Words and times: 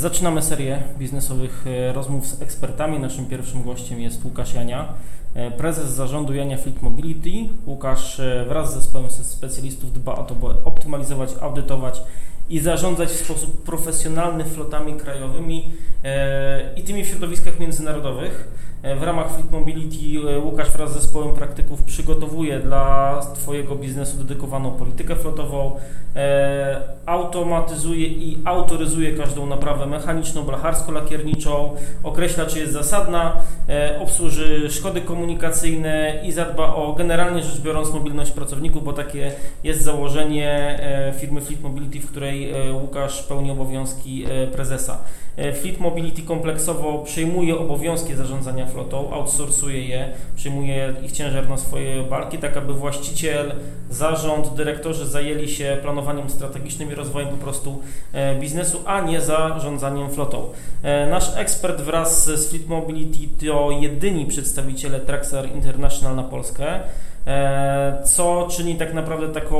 Zaczynamy 0.00 0.42
serię 0.42 0.82
biznesowych 0.98 1.64
e, 1.66 1.92
rozmów 1.92 2.26
z 2.26 2.42
ekspertami. 2.42 2.98
Naszym 2.98 3.26
pierwszym 3.26 3.62
gościem 3.62 4.00
jest 4.00 4.24
Łukasz 4.24 4.54
Jania, 4.54 4.92
prezes 5.58 5.90
zarządu 5.90 6.34
Jania 6.34 6.58
Fleet 6.58 6.82
Mobility. 6.82 7.30
Łukasz 7.66 8.20
e, 8.20 8.44
wraz 8.48 8.70
z 8.70 8.74
zespołem 8.74 9.10
specjalistów 9.10 9.92
dba 9.92 10.14
o 10.14 10.24
to, 10.24 10.34
by 10.34 10.46
optymalizować, 10.64 11.30
audytować 11.40 12.02
i 12.48 12.60
zarządzać 12.60 13.08
w 13.08 13.24
sposób 13.24 13.62
profesjonalny 13.62 14.44
flotami 14.44 14.94
krajowymi 14.94 15.72
i 16.76 16.82
tymi 16.82 17.04
w 17.04 17.08
środowiskach 17.08 17.58
międzynarodowych. 17.58 18.48
E, 18.82 18.96
w 18.96 19.02
ramach 19.02 19.32
Fleet 19.32 19.50
Mobility 19.50 20.30
e, 20.30 20.38
Łukasz 20.38 20.70
wraz 20.70 20.90
z 20.90 20.94
zespołem 20.94 21.34
praktyków 21.34 21.82
przygotowuje 21.82 22.60
dla 22.60 23.20
Twojego 23.34 23.76
biznesu 23.76 24.16
dedykowaną 24.16 24.70
politykę 24.70 25.16
flotową, 25.16 25.76
e, 26.16 26.80
automatyzuje 27.06 28.06
i 28.06 28.38
autoryzuje 28.44 29.16
każdą 29.16 29.46
naprawę 29.46 29.86
mechaniczną, 29.86 30.44
blacharsko-lakierniczą, 30.44 31.70
określa 32.02 32.46
czy 32.46 32.58
jest 32.58 32.72
zasadna, 32.72 33.36
obsłuży 34.00 34.70
szkody 34.70 35.00
komunikacyjne 35.00 35.19
i 36.24 36.32
zadba 36.32 36.74
o 36.74 36.92
generalnie 36.92 37.42
rzecz 37.42 37.60
biorąc 37.60 37.92
mobilność 37.92 38.30
pracowników, 38.30 38.84
bo 38.84 38.92
takie 38.92 39.32
jest 39.64 39.82
założenie 39.82 40.80
firmy 41.18 41.40
Fleet 41.40 41.62
Mobility, 41.62 42.00
w 42.00 42.10
której 42.10 42.52
Łukasz 42.72 43.22
pełni 43.22 43.50
obowiązki 43.50 44.24
prezesa. 44.52 44.98
Fleet 45.60 45.80
Mobility 45.80 46.22
kompleksowo 46.22 46.98
przejmuje 46.98 47.58
obowiązki 47.58 48.14
zarządzania 48.14 48.66
flotą, 48.66 49.12
outsourcuje 49.12 49.84
je, 49.84 50.08
przyjmuje 50.36 50.94
ich 51.04 51.12
ciężar 51.12 51.48
na 51.48 51.58
swoje 51.58 52.02
barki, 52.02 52.38
tak 52.38 52.56
aby 52.56 52.74
właściciel, 52.74 53.52
zarząd, 53.90 54.54
dyrektorzy 54.54 55.06
zajęli 55.06 55.48
się 55.48 55.78
planowaniem 55.82 56.30
strategicznym 56.30 56.92
i 56.92 56.94
rozwojem 56.94 57.28
po 57.28 57.36
prostu 57.36 57.82
e, 58.12 58.34
biznesu, 58.34 58.80
a 58.86 59.00
nie 59.00 59.20
zarządzaniem 59.20 60.10
flotą. 60.10 60.48
E, 60.82 61.06
nasz 61.06 61.36
ekspert 61.36 61.80
wraz 61.80 62.24
z 62.24 62.50
Fleet 62.50 62.66
Mobility 62.68 63.46
to 63.46 63.70
jedyni 63.70 64.26
przedstawiciele 64.26 65.00
Traxar 65.10 65.46
International 65.48 66.16
na 66.16 66.22
Polskę. 66.22 66.80
E, 67.26 68.02
co 68.04 68.48
czyni 68.50 68.74
tak 68.76 68.94
naprawdę 68.94 69.28
taką 69.28 69.58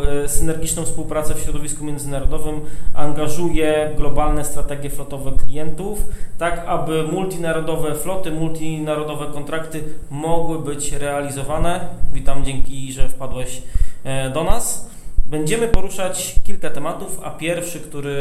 e, 0.00 0.28
synergiczną 0.28 0.84
współpracę 0.84 1.34
w 1.34 1.40
środowisku 1.40 1.84
międzynarodowym, 1.84 2.60
angażuje 2.94 3.90
globalne 3.96 4.44
strategie 4.44 4.90
flotowe 4.90 5.32
klientów, 5.32 6.04
tak 6.38 6.64
aby 6.66 7.02
multinarodowe 7.02 7.94
floty, 7.94 8.30
multinarodowe 8.30 9.26
kontrakty 9.26 9.84
mogły 10.10 10.58
być 10.58 10.92
realizowane. 10.92 11.80
Witam, 12.12 12.44
dzięki, 12.44 12.92
że 12.92 13.08
wpadłeś 13.08 13.62
e, 14.04 14.30
do 14.30 14.44
nas. 14.44 14.88
Będziemy 15.28 15.68
poruszać 15.68 16.34
kilka 16.44 16.70
tematów, 16.70 17.20
a 17.22 17.30
pierwszy, 17.30 17.80
który, 17.80 18.16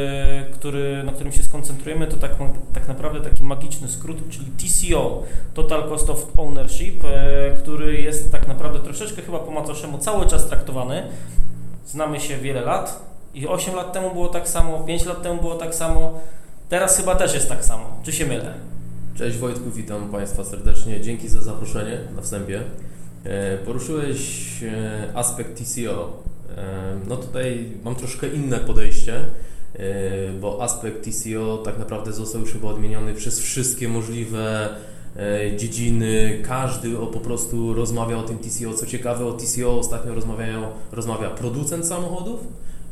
który, 0.54 1.04
na 1.04 1.12
którym 1.12 1.34
się 1.34 1.44
skoncentrujemy, 1.44 2.08
to 2.08 2.18
tak, 2.18 2.32
tak 2.74 2.88
naprawdę 2.88 3.22
taki 3.22 3.44
magiczny 3.44 3.88
skrót, 3.88 4.18
czyli 4.30 4.46
TCO, 4.46 5.24
Total 5.54 5.90
Cost 5.90 6.10
of 6.10 6.28
Ownership, 6.38 7.04
e, 7.04 7.52
który 7.58 8.02
jest 8.02 8.32
tak 8.32 8.48
naprawdę 8.48 8.80
troszeczkę 8.80 9.22
chyba 9.22 9.40
po 9.40 9.52
macoszemu 9.52 9.98
cały 9.98 10.28
czas 10.28 10.48
traktowany. 10.48 11.04
Znamy 11.86 12.20
się 12.20 12.38
wiele 12.38 12.62
lat 12.62 13.02
i 13.34 13.48
8 13.48 13.76
lat 13.76 13.94
temu 13.94 14.14
było 14.14 14.28
tak 14.28 14.50
samo, 14.50 14.80
5 14.80 15.06
lat 15.06 15.22
temu 15.22 15.42
było 15.42 15.56
tak 15.56 15.76
samo, 15.76 16.20
teraz 16.70 16.98
chyba 16.98 17.16
też 17.16 17.34
jest 17.34 17.50
tak 17.50 17.66
samo. 17.66 18.00
Czy 18.04 18.12
się 18.12 18.26
mylę? 18.26 18.54
Cześć 19.18 19.38
Wojtku, 19.38 19.72
witam 19.72 20.12
Państwa 20.12 20.44
serdecznie. 20.44 21.02
Dzięki 21.02 21.30
za 21.30 21.42
zaproszenie 21.42 22.00
na 22.16 22.22
wstępie. 22.22 22.62
E, 23.24 23.58
poruszyłeś 23.58 24.48
e, 24.64 25.10
aspekt 25.14 25.58
TCO, 25.58 26.28
no 27.08 27.18
tutaj 27.18 27.70
mam 27.84 27.96
troszkę 27.96 28.28
inne 28.28 28.60
podejście, 28.60 29.26
bo 30.42 30.64
aspekt 30.64 31.04
TCO 31.04 31.58
tak 31.58 31.80
naprawdę 31.80 32.14
został 32.14 32.42
już 32.42 32.54
chyba 32.54 32.68
odmieniony 32.68 33.14
przez 33.14 33.40
wszystkie 33.40 33.88
możliwe 33.88 34.70
dziedziny, 35.58 36.44
każdy 36.48 36.92
po 36.96 37.20
prostu 37.20 37.74
rozmawia 37.74 38.18
o 38.18 38.24
tym 38.24 38.38
TCO. 38.38 38.74
Co 38.74 38.86
ciekawe, 38.86 39.26
o 39.26 39.34
TCO 39.34 39.80
ostatnio 39.80 40.16
rozmawiają, 40.16 40.72
rozmawia 40.92 41.30
producent 41.30 41.86
samochodów, 41.86 42.40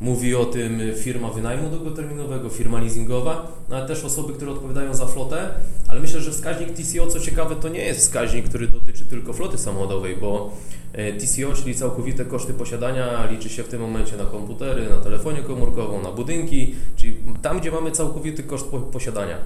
Mówi 0.01 0.35
o 0.35 0.45
tym 0.45 0.81
firma 0.95 1.29
wynajmu 1.29 1.69
długoterminowego, 1.69 2.50
firma 2.50 2.79
leasingowa, 2.79 3.51
no 3.69 3.75
ale 3.75 3.88
też 3.88 4.03
osoby, 4.03 4.33
które 4.33 4.51
odpowiadają 4.51 4.94
za 4.94 5.06
flotę. 5.06 5.50
Ale 5.88 6.00
myślę, 6.00 6.22
że 6.22 6.31
wskaźnik 6.31 6.73
TCO, 6.73 7.07
co 7.07 7.19
ciekawe, 7.19 7.56
to 7.56 7.69
nie 7.69 7.85
jest 7.85 8.00
wskaźnik, 8.00 8.50
który 8.50 8.67
dotyczy 8.67 9.05
tylko 9.05 9.34
floty 9.34 9.57
samochodowej, 9.57 10.17
bo 10.22 10.53
e, 10.94 11.13
TCO, 11.13 11.53
czyli 11.53 11.75
całkowite 11.75 12.25
koszty 12.25 12.53
posiadania, 12.53 13.31
liczy 13.31 13.50
się 13.50 13.63
w 13.63 13.67
tym 13.67 13.81
momencie 13.81 14.17
na 14.17 14.25
komputery, 14.25 14.89
na 14.89 14.97
telefonie 14.97 15.41
komórkową, 15.41 16.01
na 16.01 16.11
budynki, 16.11 16.75
czyli 16.95 17.17
tam, 17.41 17.59
gdzie 17.59 17.72
mamy 17.72 17.91
całkowity 17.91 18.44
koszt 18.44 18.66
posiadania. 18.91 19.38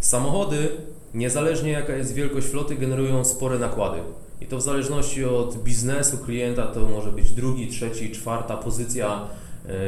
Samochody, 0.00 0.68
niezależnie 1.14 1.70
jaka 1.70 1.96
jest 1.96 2.14
wielkość 2.14 2.46
floty, 2.46 2.74
generują 2.74 3.24
spore 3.24 3.58
nakłady. 3.58 3.98
I 4.40 4.46
to 4.46 4.56
w 4.56 4.62
zależności 4.62 5.24
od 5.24 5.62
biznesu 5.62 6.18
klienta 6.18 6.66
to 6.66 6.80
może 6.80 7.12
być 7.12 7.30
drugi, 7.30 7.68
trzeci, 7.68 8.10
czwarta 8.10 8.56
pozycja 8.56 9.28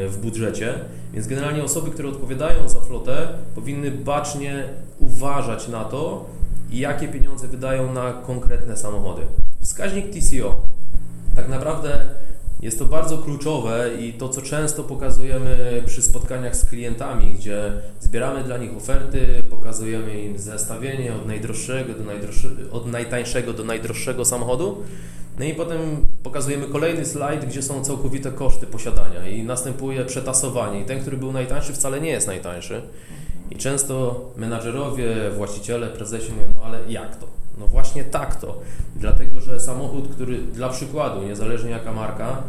w 0.09 0.19
budżecie, 0.23 0.75
więc 1.13 1.27
generalnie 1.27 1.65
osoby, 1.65 1.91
które 1.91 2.09
odpowiadają 2.09 2.69
za 2.69 2.81
flotę, 2.81 3.29
powinny 3.55 3.91
bacznie 3.91 4.65
uważać 4.99 5.69
na 5.69 5.85
to, 5.85 6.27
jakie 6.71 7.09
pieniądze 7.09 7.49
wydają 7.49 7.93
na 7.93 8.13
konkretne 8.13 8.77
samochody. 8.77 9.23
Wskaźnik 9.61 10.07
TCO. 10.11 10.61
Tak 11.37 11.49
naprawdę 11.49 12.07
jest 12.61 12.79
to 12.79 12.85
bardzo 12.85 13.19
kluczowe 13.19 13.91
i 14.01 14.13
to, 14.13 14.29
co 14.29 14.43
często 14.43 14.85
pokazujemy 14.85 15.83
przy 15.87 16.03
spotkaniach 16.03 16.57
z 16.57 16.67
klientami, 16.67 17.35
gdzie 17.35 17.73
zbieramy 18.01 18.45
dla 18.45 18.59
nich 18.59 18.77
oferty, 18.77 19.43
pokazujemy 19.51 20.21
im 20.21 20.39
zestawienie 20.39 21.15
od 21.15 21.27
najdroższego 21.27 21.95
do 21.95 22.05
najdroższego, 22.05 22.55
od 22.71 22.87
najtańszego 22.87 23.53
do 23.53 23.65
najdroższego 23.65 24.25
samochodu, 24.25 24.83
no 25.39 25.45
i 25.45 25.55
potem 25.55 26.07
pokazujemy 26.23 26.67
kolejny 26.67 27.05
slajd, 27.05 27.45
gdzie 27.45 27.63
są 27.63 27.85
całkowite 27.85 28.31
koszty 28.31 28.67
posiadania 28.67 29.29
i 29.29 29.43
następuje 29.43 30.05
przetasowanie. 30.05 30.81
I 30.81 30.85
ten, 30.85 31.01
który 31.01 31.17
był 31.17 31.33
najtańszy, 31.33 31.73
wcale 31.73 32.01
nie 32.01 32.11
jest 32.11 32.27
najtańszy. 32.27 32.83
I 33.51 33.57
często 33.57 34.21
menadżerowie, 34.37 35.31
właściciele, 35.37 35.87
prezesi 35.87 36.33
mówią, 36.33 36.47
no 36.55 36.65
ale 36.65 36.79
jak 36.89 37.17
to? 37.17 37.27
No 37.59 37.67
właśnie 37.67 38.05
tak 38.05 38.41
to. 38.41 38.61
Dlatego, 38.97 39.41
że 39.41 39.61
samochód, 39.61 40.09
który 40.09 40.39
dla 40.39 40.69
przykładu, 40.69 41.23
niezależnie 41.23 41.71
jaka 41.71 41.93
marka, 41.93 42.43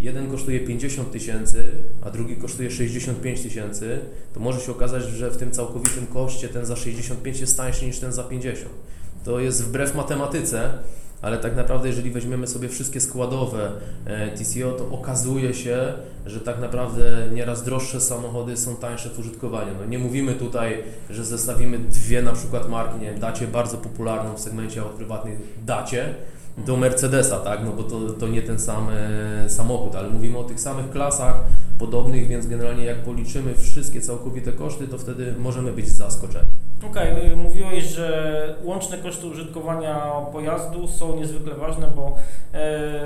jeden 0.00 0.30
kosztuje 0.30 0.60
50 0.60 1.12
tysięcy, 1.12 1.64
a 2.02 2.10
drugi 2.10 2.36
kosztuje 2.36 2.70
65 2.70 3.42
tysięcy, 3.42 3.98
to 4.34 4.40
może 4.40 4.60
się 4.60 4.72
okazać, 4.72 5.02
że 5.02 5.30
w 5.30 5.36
tym 5.36 5.50
całkowitym 5.50 6.06
koszcie 6.06 6.48
ten 6.48 6.66
za 6.66 6.76
65 6.76 7.40
jest 7.40 7.56
tańszy 7.56 7.86
niż 7.86 7.98
ten 7.98 8.12
za 8.12 8.24
50. 8.24 8.70
To 9.24 9.40
jest 9.40 9.64
wbrew 9.64 9.94
matematyce, 9.94 10.78
ale 11.22 11.38
tak 11.38 11.56
naprawdę 11.56 11.88
jeżeli 11.88 12.10
weźmiemy 12.10 12.46
sobie 12.46 12.68
wszystkie 12.68 13.00
składowe 13.00 13.70
e, 14.06 14.28
TCO, 14.30 14.72
to 14.72 14.90
okazuje 14.90 15.54
się, 15.54 15.92
że 16.26 16.40
tak 16.40 16.60
naprawdę 16.60 17.28
nieraz 17.32 17.64
droższe 17.64 18.00
samochody 18.00 18.56
są 18.56 18.76
tańsze 18.76 19.10
w 19.10 19.18
użytkowaniu. 19.18 19.72
No 19.80 19.86
nie 19.86 19.98
mówimy 19.98 20.34
tutaj, 20.34 20.82
że 21.10 21.24
zestawimy 21.24 21.78
dwie 21.78 22.22
na 22.22 22.32
przykład 22.32 22.68
marki, 22.68 23.00
nie 23.00 23.10
wiem, 23.10 23.20
dacie 23.20 23.46
bardzo 23.46 23.76
popularną 23.76 24.34
w 24.34 24.40
segmencie 24.40 24.80
aut 24.80 24.92
prywatnych 24.92 25.38
dacie, 25.66 26.14
do 26.66 26.76
Mercedesa, 26.76 27.38
tak? 27.38 27.64
No 27.64 27.72
bo 27.72 27.82
to, 27.82 28.00
to 28.12 28.28
nie 28.28 28.42
ten 28.42 28.58
sam 28.58 28.86
samochód, 29.48 29.94
ale 29.94 30.08
mówimy 30.08 30.38
o 30.38 30.44
tych 30.44 30.60
samych 30.60 30.90
klasach 30.90 31.34
podobnych, 31.78 32.28
więc 32.28 32.46
generalnie 32.46 32.84
jak 32.84 32.96
policzymy 32.96 33.54
wszystkie 33.54 34.00
całkowite 34.00 34.52
koszty, 34.52 34.88
to 34.88 34.98
wtedy 34.98 35.34
możemy 35.38 35.72
być 35.72 35.88
zaskoczeni. 35.88 36.48
Okej, 36.90 37.12
okay, 37.12 37.36
mówiłeś, 37.36 37.84
że 37.84 38.54
łączne 38.64 38.98
koszty 38.98 39.26
użytkowania 39.26 40.10
pojazdu 40.32 40.88
są 40.88 41.16
niezwykle 41.16 41.54
ważne, 41.54 41.86
bo 41.96 42.16
e, 42.54 43.04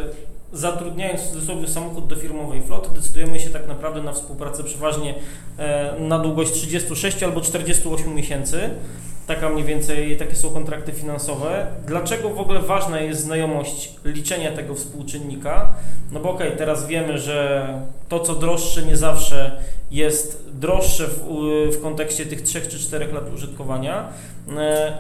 zatrudniając 0.53 1.21
w 1.21 1.31
cudzysłowie 1.33 1.69
samochód 1.69 2.07
do 2.07 2.17
firmowej 2.17 2.63
floty, 2.63 2.89
decydujemy 2.95 3.41
się 3.41 3.51
tak 3.51 3.69
naprawdę 3.69 4.03
na 4.03 4.13
współpracę 4.13 4.65
przeważnie 4.65 5.15
e, 5.59 6.01
na 6.01 6.19
długość 6.19 6.53
36 6.53 7.23
albo 7.23 7.41
48 7.41 8.15
miesięcy. 8.15 8.71
Taka 9.27 9.49
mniej 9.49 9.65
więcej, 9.65 10.17
takie 10.17 10.37
są 10.37 10.51
kontrakty 10.51 10.93
finansowe. 10.93 11.67
Dlaczego 11.87 12.31
w 12.31 12.41
ogóle 12.41 12.61
ważna 12.61 13.01
jest 13.01 13.21
znajomość 13.21 13.95
liczenia 14.05 14.53
tego 14.53 14.75
współczynnika? 14.75 15.75
No 16.13 16.21
bo 16.21 16.31
okej, 16.31 16.47
okay, 16.47 16.59
teraz 16.59 16.87
wiemy, 16.87 17.19
że 17.19 17.69
to 18.09 18.21
co 18.21 18.35
droższe 18.35 18.83
nie 18.83 18.97
zawsze 18.97 19.63
jest 19.91 20.51
droższe 20.53 21.07
w, 21.07 21.21
w 21.73 21.83
kontekście 21.83 22.27
tych 22.27 22.43
3 22.43 22.61
czy 22.61 22.79
4 22.79 23.13
lat 23.13 23.35
użytkowania, 23.35 24.09
e, 24.57 24.99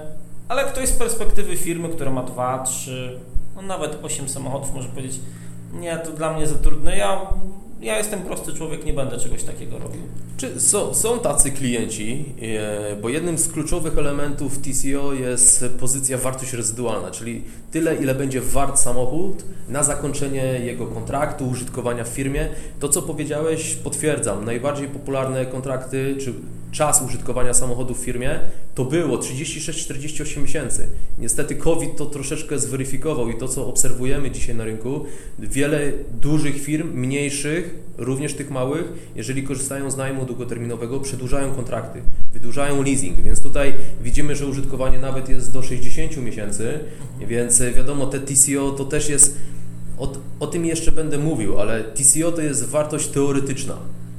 ale 0.48 0.64
ktoś 0.64 0.88
z 0.88 0.92
perspektywy 0.92 1.56
firmy, 1.56 1.88
która 1.88 2.10
ma 2.10 2.22
2, 2.22 2.58
3, 2.58 3.18
no 3.56 3.62
nawet 3.62 3.98
8 4.02 4.28
samochodów 4.28 4.74
może 4.74 4.88
powiedzieć, 4.88 5.20
nie, 5.72 5.96
to 5.96 6.12
dla 6.12 6.32
mnie 6.32 6.46
za 6.46 6.54
trudne, 6.54 6.96
ja 6.96 7.26
ja 7.82 7.98
jestem 7.98 8.22
prosty 8.22 8.52
człowiek, 8.52 8.84
nie 8.84 8.92
będę 8.92 9.18
czegoś 9.18 9.42
takiego 9.42 9.78
robił. 9.78 10.00
Czy 10.36 10.60
są, 10.60 10.94
są 10.94 11.18
tacy 11.18 11.50
klienci, 11.50 12.24
e, 12.42 12.96
bo 12.96 13.08
jednym 13.08 13.38
z 13.38 13.48
kluczowych 13.48 13.98
elementów 13.98 14.58
TCO 14.58 15.12
jest 15.12 15.64
pozycja 15.80 16.18
wartość 16.18 16.52
rezydualna, 16.52 17.10
czyli 17.10 17.44
tyle, 17.70 17.96
ile 17.96 18.14
będzie 18.14 18.40
wart 18.40 18.78
samochód 18.78 19.44
na 19.68 19.82
zakończenie 19.82 20.44
jego 20.44 20.86
kontraktu, 20.86 21.48
użytkowania 21.48 22.04
w 22.04 22.08
firmie. 22.08 22.48
To, 22.80 22.88
co 22.88 23.02
powiedziałeś, 23.02 23.74
potwierdzam. 23.74 24.44
Najbardziej 24.44 24.88
popularne 24.88 25.46
kontrakty, 25.46 26.16
czy 26.20 26.34
czas 26.72 27.02
użytkowania 27.02 27.54
samochodu 27.54 27.94
w 27.94 27.98
firmie, 27.98 28.40
to 28.74 28.84
było 28.84 29.18
36-48 29.18 30.42
miesięcy. 30.42 30.88
Niestety 31.18 31.56
COVID 31.56 31.96
to 31.96 32.06
troszeczkę 32.06 32.58
zweryfikował 32.58 33.30
i 33.30 33.38
to, 33.38 33.48
co 33.48 33.66
obserwujemy 33.66 34.30
dzisiaj 34.30 34.54
na 34.54 34.64
rynku, 34.64 35.04
wiele 35.38 35.92
dużych 36.20 36.62
firm, 36.62 36.92
mniejszych, 36.94 37.74
również 37.98 38.34
tych 38.34 38.50
małych, 38.50 38.92
jeżeli 39.16 39.42
korzystają 39.42 39.90
z 39.90 39.96
najmu 39.96 40.24
długoterminowego, 40.24 41.00
przedłużają 41.00 41.54
kontrakty, 41.54 42.02
wydłużają 42.32 42.82
leasing, 42.82 43.20
więc 43.20 43.42
tutaj 43.42 43.72
widzimy, 44.02 44.36
że 44.36 44.46
użytkowanie 44.46 44.98
nawet 44.98 45.28
jest 45.28 45.52
do 45.52 45.62
60 45.62 46.16
miesięcy, 46.16 46.78
więc 47.20 47.62
wiadomo, 47.76 48.06
te 48.06 48.20
TCO 48.20 48.70
to 48.70 48.84
też 48.84 49.08
jest, 49.08 49.38
o, 49.98 50.12
o 50.40 50.46
tym 50.46 50.66
jeszcze 50.66 50.92
będę 50.92 51.18
mówił, 51.18 51.60
ale 51.60 51.84
TCO 51.84 52.32
to 52.32 52.42
jest 52.42 52.64
wartość 52.68 53.08
teoretyczna. 53.08 53.78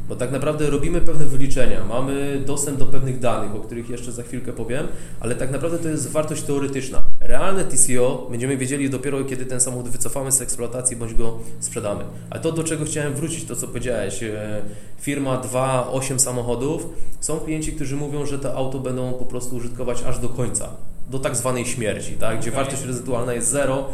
Bo 0.09 0.15
tak 0.15 0.31
naprawdę 0.31 0.69
robimy 0.69 1.01
pewne 1.01 1.25
wyliczenia, 1.25 1.85
mamy 1.85 2.43
dostęp 2.45 2.79
do 2.79 2.85
pewnych 2.85 3.19
danych, 3.19 3.55
o 3.55 3.59
których 3.59 3.89
jeszcze 3.89 4.11
za 4.11 4.23
chwilkę 4.23 4.53
powiem, 4.53 4.87
ale 5.19 5.35
tak 5.35 5.51
naprawdę 5.51 5.79
to 5.79 5.89
jest 5.89 6.11
wartość 6.11 6.43
teoretyczna. 6.43 7.01
Realne 7.19 7.63
TCO 7.63 8.27
będziemy 8.31 8.57
wiedzieli 8.57 8.89
dopiero, 8.89 9.23
kiedy 9.23 9.45
ten 9.45 9.61
samochód 9.61 9.89
wycofamy 9.89 10.31
z 10.31 10.41
eksploatacji 10.41 10.95
bądź 10.95 11.13
go 11.13 11.39
sprzedamy. 11.59 12.03
A 12.29 12.39
to, 12.39 12.51
do 12.51 12.63
czego 12.63 12.85
chciałem 12.85 13.13
wrócić, 13.13 13.45
to 13.45 13.55
co 13.55 13.67
powiedziałeś, 13.67 14.23
e, 14.23 14.61
firma 15.01 15.37
2, 15.37 15.91
8 15.91 16.19
samochodów, 16.19 16.89
są 17.19 17.39
klienci, 17.39 17.73
którzy 17.73 17.95
mówią, 17.95 18.25
że 18.25 18.39
te 18.39 18.53
auto 18.53 18.79
będą 18.79 19.13
po 19.13 19.25
prostu 19.25 19.55
użytkować 19.55 20.03
aż 20.03 20.19
do 20.19 20.29
końca, 20.29 20.69
do 21.09 21.19
tak 21.19 21.35
zwanej 21.35 21.65
śmierci, 21.65 22.13
tak? 22.13 22.39
gdzie 22.39 22.49
okay. 22.49 22.63
wartość 22.63 22.85
rezydualna 22.85 23.33
jest 23.33 23.49
zero. 23.49 23.85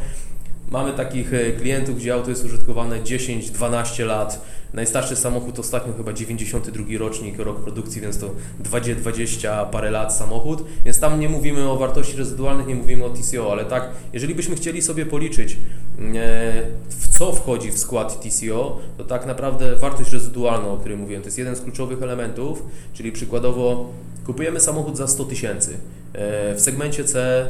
Mamy 0.71 0.93
takich 0.93 1.33
e, 1.33 1.51
klientów, 1.51 1.97
gdzie 1.97 2.13
auto 2.13 2.29
jest 2.29 2.45
użytkowane 2.45 3.01
10-12 3.01 4.05
lat, 4.05 4.41
Najstarszy 4.73 5.15
samochód 5.15 5.59
ostatnio 5.59 5.93
chyba 5.93 6.13
92 6.13 6.83
rocznik, 6.99 7.39
rok 7.39 7.59
produkcji, 7.59 8.01
więc 8.01 8.19
to 8.19 8.29
20, 8.59 9.01
20 9.01 9.65
parę 9.65 9.91
lat 9.91 10.15
samochód, 10.15 10.63
więc 10.85 10.99
tam 10.99 11.19
nie 11.19 11.29
mówimy 11.29 11.69
o 11.69 11.77
wartości 11.77 12.17
rezydualnych, 12.17 12.67
nie 12.67 12.75
mówimy 12.75 13.05
o 13.05 13.09
TCO, 13.09 13.51
ale 13.51 13.65
tak, 13.65 13.89
jeżeli 14.13 14.35
byśmy 14.35 14.55
chcieli 14.55 14.81
sobie 14.81 15.05
policzyć, 15.05 15.53
e, 15.53 15.57
w 16.89 17.17
co 17.17 17.31
wchodzi 17.31 17.71
w 17.71 17.77
skład 17.77 18.21
TCO, 18.21 18.79
to 18.97 19.03
tak 19.03 19.25
naprawdę 19.25 19.75
wartość 19.75 20.11
rezydualna, 20.11 20.67
o 20.67 20.77
której 20.77 20.97
mówiłem, 20.97 21.21
to 21.21 21.27
jest 21.27 21.37
jeden 21.37 21.55
z 21.55 21.61
kluczowych 21.61 22.03
elementów, 22.03 22.63
czyli 22.93 23.11
przykładowo 23.11 23.93
kupujemy 24.25 24.59
samochód 24.59 24.97
za 24.97 25.07
100 25.07 25.25
tysięcy. 25.25 25.77
E, 26.13 26.55
w 26.55 26.61
segmencie 26.61 27.03
C 27.03 27.45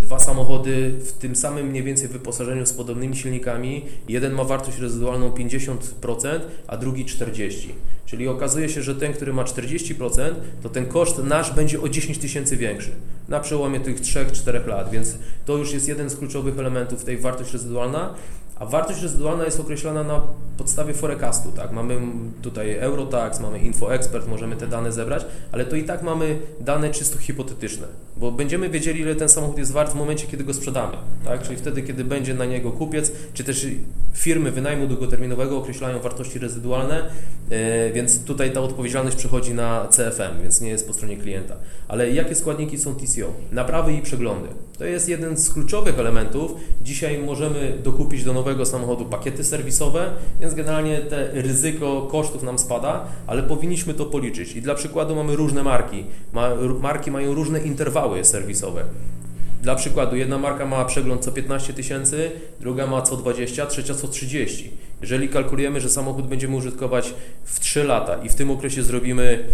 dwa 0.00 0.18
samochody 0.18 0.92
w 1.00 1.12
tym 1.12 1.36
samym 1.36 1.66
mniej 1.66 1.82
więcej 1.82 2.08
wyposażeniu 2.08 2.66
z 2.66 2.72
podobnymi 2.72 3.16
silnikami. 3.16 3.84
Jeden 4.08 4.32
ma 4.32 4.44
wartość 4.44 4.78
rezydualną 4.78 5.30
50%, 5.30 6.40
a 6.66 6.76
drugi 6.76 7.04
40%. 7.04 7.68
Czyli 8.06 8.28
okazuje 8.28 8.68
się, 8.68 8.82
że 8.82 8.94
ten, 8.94 9.12
który 9.12 9.32
ma 9.32 9.44
40%, 9.44 10.34
to 10.62 10.68
ten 10.68 10.86
koszt 10.86 11.18
nasz 11.18 11.54
będzie 11.54 11.80
o 11.80 11.88
10 11.88 12.18
tysięcy 12.18 12.56
większy 12.56 12.90
na 13.28 13.40
przełomie 13.40 13.80
tych 13.80 14.00
3-4 14.00 14.66
lat, 14.66 14.90
więc 14.90 15.18
to 15.44 15.56
już 15.56 15.72
jest 15.72 15.88
jeden 15.88 16.10
z 16.10 16.16
kluczowych 16.16 16.58
elementów 16.58 17.04
tej 17.04 17.18
wartość 17.18 17.52
rezydualna. 17.52 18.14
A 18.58 18.66
wartość 18.66 19.02
rezydualna 19.02 19.44
jest 19.44 19.60
określana 19.60 20.04
na 20.04 20.22
podstawie 20.56 20.94
forecastu, 20.94 21.52
tak? 21.52 21.72
Mamy 21.72 21.98
tutaj 22.42 22.76
Eurotax, 22.78 23.40
mamy 23.40 23.58
InfoExpert, 23.58 24.28
możemy 24.28 24.56
te 24.56 24.66
dane 24.66 24.92
zebrać, 24.92 25.24
ale 25.52 25.64
to 25.64 25.76
i 25.76 25.84
tak 25.84 26.02
mamy 26.02 26.38
dane 26.60 26.90
czysto 26.90 27.18
hipotetyczne, 27.18 27.86
bo 28.16 28.32
będziemy 28.32 28.68
wiedzieli, 28.68 29.00
ile 29.00 29.14
ten 29.14 29.28
samochód 29.28 29.58
jest 29.58 29.72
wart 29.72 29.92
w 29.92 29.94
momencie, 29.94 30.26
kiedy 30.26 30.44
go 30.44 30.54
sprzedamy, 30.54 30.96
tak? 31.24 31.42
Czyli 31.42 31.56
wtedy, 31.56 31.82
kiedy 31.82 32.04
będzie 32.04 32.34
na 32.34 32.44
niego 32.44 32.72
kupiec, 32.72 33.12
czy 33.34 33.44
też 33.44 33.66
firmy 34.12 34.50
wynajmu 34.50 34.86
długoterminowego 34.86 35.58
określają 35.58 36.00
wartości 36.00 36.38
rezydualne, 36.38 37.10
e, 37.50 37.92
więc 37.92 38.24
tutaj 38.24 38.52
ta 38.52 38.60
odpowiedzialność 38.60 39.16
przechodzi 39.16 39.54
na 39.54 39.88
CFM, 39.90 40.42
więc 40.42 40.60
nie 40.60 40.68
jest 40.68 40.86
po 40.86 40.92
stronie 40.92 41.16
klienta. 41.16 41.54
Ale 41.88 42.10
jakie 42.10 42.34
składniki 42.34 42.78
są 42.78 42.94
TCO? 42.94 43.32
Naprawy 43.52 43.92
i 43.92 44.02
przeglądy. 44.02 44.48
To 44.78 44.84
jest 44.84 45.08
jeden 45.08 45.36
z 45.36 45.52
kluczowych 45.52 45.98
elementów. 45.98 46.52
Dzisiaj 46.82 47.18
możemy 47.18 47.78
dokupić 47.82 48.24
do 48.24 48.32
nowego 48.46 48.66
samochodu 48.66 49.04
pakiety 49.04 49.44
serwisowe, 49.44 50.10
więc 50.40 50.54
generalnie 50.54 50.98
te 50.98 51.30
ryzyko 51.32 52.02
kosztów 52.02 52.42
nam 52.42 52.58
spada, 52.58 53.04
ale 53.26 53.42
powinniśmy 53.42 53.94
to 53.94 54.06
policzyć. 54.06 54.56
I 54.56 54.62
dla 54.62 54.74
przykładu 54.74 55.16
mamy 55.16 55.36
różne 55.36 55.62
marki. 55.62 56.04
Marki 56.80 57.10
mają 57.10 57.34
różne 57.34 57.60
interwały 57.60 58.24
serwisowe. 58.24 58.84
Dla 59.62 59.74
przykładu, 59.74 60.16
jedna 60.16 60.38
marka 60.38 60.66
ma 60.66 60.84
przegląd 60.84 61.24
co 61.24 61.32
15 61.32 61.72
tysięcy, 61.72 62.30
druga 62.60 62.86
ma 62.86 63.02
co 63.02 63.16
20, 63.16 63.66
trzecia 63.66 63.94
co 63.94 64.08
30. 64.08 64.70
Jeżeli 65.00 65.28
kalkulujemy, 65.28 65.80
że 65.80 65.88
samochód 65.88 66.26
będziemy 66.26 66.56
użytkować 66.56 67.14
w 67.44 67.60
3 67.60 67.84
lata 67.84 68.16
i 68.16 68.28
w 68.28 68.34
tym 68.34 68.50
okresie 68.50 68.82
zrobimy 68.82 69.44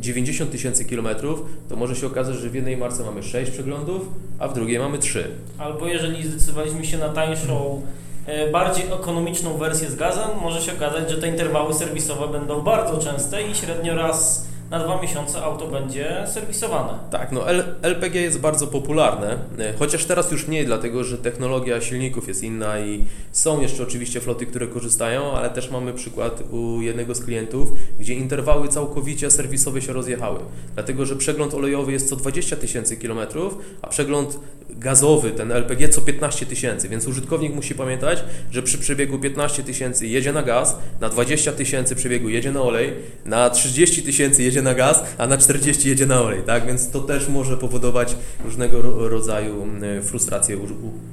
90 0.00 0.50
e, 0.50 0.52
tysięcy 0.52 0.84
kilometrów, 0.84 1.42
to 1.68 1.76
może 1.76 1.96
się 1.96 2.06
okazać, 2.06 2.36
że 2.36 2.50
w 2.50 2.54
jednej 2.54 2.76
marce 2.76 3.04
mamy 3.04 3.22
6 3.22 3.50
przeglądów, 3.50 4.02
a 4.38 4.48
w 4.48 4.54
drugiej 4.54 4.78
mamy 4.78 4.98
3. 4.98 5.24
Albo 5.58 5.86
jeżeli 5.86 6.26
zdecydowaliśmy 6.26 6.84
się 6.84 6.98
na 6.98 7.08
tańszą, 7.08 7.82
e, 8.26 8.50
bardziej 8.50 8.84
ekonomiczną 8.86 9.56
wersję 9.58 9.90
z 9.90 9.96
gazem, 9.96 10.28
może 10.42 10.60
się 10.62 10.72
okazać, 10.72 11.10
że 11.10 11.18
te 11.18 11.28
interwały 11.28 11.74
serwisowe 11.74 12.38
będą 12.38 12.60
bardzo 12.60 12.98
częste 12.98 13.42
i 13.42 13.54
średnio 13.54 13.94
raz 13.94 14.46
na 14.70 14.78
dwa 14.78 15.02
miesiące 15.02 15.42
auto 15.42 15.66
będzie 15.66 16.24
serwisowane. 16.26 16.98
Tak, 17.10 17.32
no 17.32 17.50
LPG 17.82 18.20
jest 18.20 18.40
bardzo 18.40 18.66
popularne, 18.66 19.38
e, 19.58 19.72
chociaż 19.78 20.04
teraz 20.04 20.32
już 20.32 20.48
mniej, 20.48 20.66
dlatego 20.66 21.04
że 21.04 21.18
technologia 21.18 21.80
silników 21.80 22.28
jest 22.28 22.42
inna 22.42 22.80
i 22.80 23.04
są 23.32 23.60
jeszcze 23.60 23.82
oczywiście 23.82 24.20
floty, 24.20 24.46
które 24.46 24.66
korzystają, 24.66 25.32
ale 25.32 25.50
też 25.50 25.70
mamy 25.70 25.92
przykład 25.92 26.42
u 26.50 26.80
jednego 26.80 27.14
z 27.14 27.24
klientów, 27.24 27.72
gdzie 27.98 28.14
interwały 28.14 28.68
całkowicie 28.68 29.30
serwisowe 29.30 29.82
się 29.82 29.92
rozjechały, 29.92 30.38
dlatego 30.74 31.06
że 31.06 31.16
przegląd 31.16 31.54
olejowy 31.54 31.92
jest 31.92 32.08
co 32.08 32.16
20 32.16 32.56
tysięcy 32.56 32.96
kilometrów, 32.96 33.58
a 33.82 33.86
przegląd 33.86 34.38
gazowy, 34.80 35.30
ten 35.30 35.52
LPG, 35.52 35.88
co 35.88 36.00
15 36.00 36.46
tysięcy, 36.46 36.88
więc 36.88 37.06
użytkownik 37.06 37.54
musi 37.54 37.74
pamiętać, 37.74 38.24
że 38.52 38.62
przy 38.62 38.78
przebiegu 38.78 39.18
15 39.18 39.62
tysięcy 39.62 40.06
jedzie 40.06 40.32
na 40.32 40.42
gaz, 40.42 40.76
na 41.00 41.08
20 41.08 41.52
tysięcy 41.52 41.94
przebiegu 41.94 42.28
jedzie 42.28 42.52
na 42.52 42.62
olej, 42.62 42.92
na 43.24 43.50
30 43.50 44.02
tysięcy 44.02 44.42
jedzie 44.42 44.62
na 44.62 44.74
gaz, 44.74 45.04
a 45.18 45.26
na 45.26 45.36
40 45.36 45.88
jedzie 45.88 46.06
na 46.06 46.22
olej, 46.22 46.42
tak? 46.46 46.66
Więc 46.66 46.90
to 46.90 47.00
też 47.00 47.28
może 47.28 47.56
powodować 47.56 48.16
różnego 48.44 49.08
rodzaju 49.08 49.62
mm, 49.62 50.02
frustrację 50.02 50.58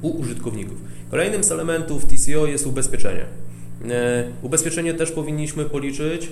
u, 0.01 0.07
użytkowników. 0.07 0.77
Kolejnym 1.11 1.43
z 1.43 1.51
elementów 1.51 2.05
TCO 2.05 2.45
jest 2.45 2.67
ubezpieczenie. 2.67 3.25
E, 3.85 4.23
ubezpieczenie 4.41 4.93
też 4.93 5.11
powinniśmy 5.11 5.65
policzyć 5.65 6.25
e, 6.25 6.29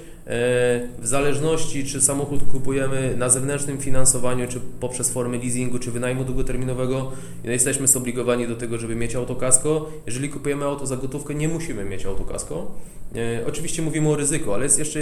w 1.00 1.08
zależności, 1.08 1.86
czy 1.86 2.02
samochód 2.02 2.44
kupujemy 2.52 3.14
na 3.18 3.30
zewnętrznym 3.30 3.78
finansowaniu, 3.78 4.48
czy 4.48 4.60
poprzez 4.80 5.12
formę 5.12 5.38
leasingu, 5.38 5.80
czy 5.80 5.92
wynajmu 5.92 6.24
długoterminowego. 6.24 7.12
Jesteśmy 7.44 7.88
zobligowani 7.88 8.48
do 8.48 8.56
tego, 8.56 8.78
żeby 8.78 8.96
mieć 8.96 9.16
autokasko. 9.16 9.90
Jeżeli 10.06 10.30
kupujemy 10.30 10.66
auto 10.66 10.86
za 10.86 10.98
gotówkę, 10.98 11.36
nie 11.36 11.48
musimy 11.48 11.86
mieć 11.86 12.06
autokasko. 12.06 12.72
E, 13.16 13.48
oczywiście 13.48 13.82
mówimy 13.82 14.10
o 14.10 14.16
ryzyku, 14.16 14.54
ale 14.54 14.64
jest 14.64 14.80
jeszcze 14.80 15.00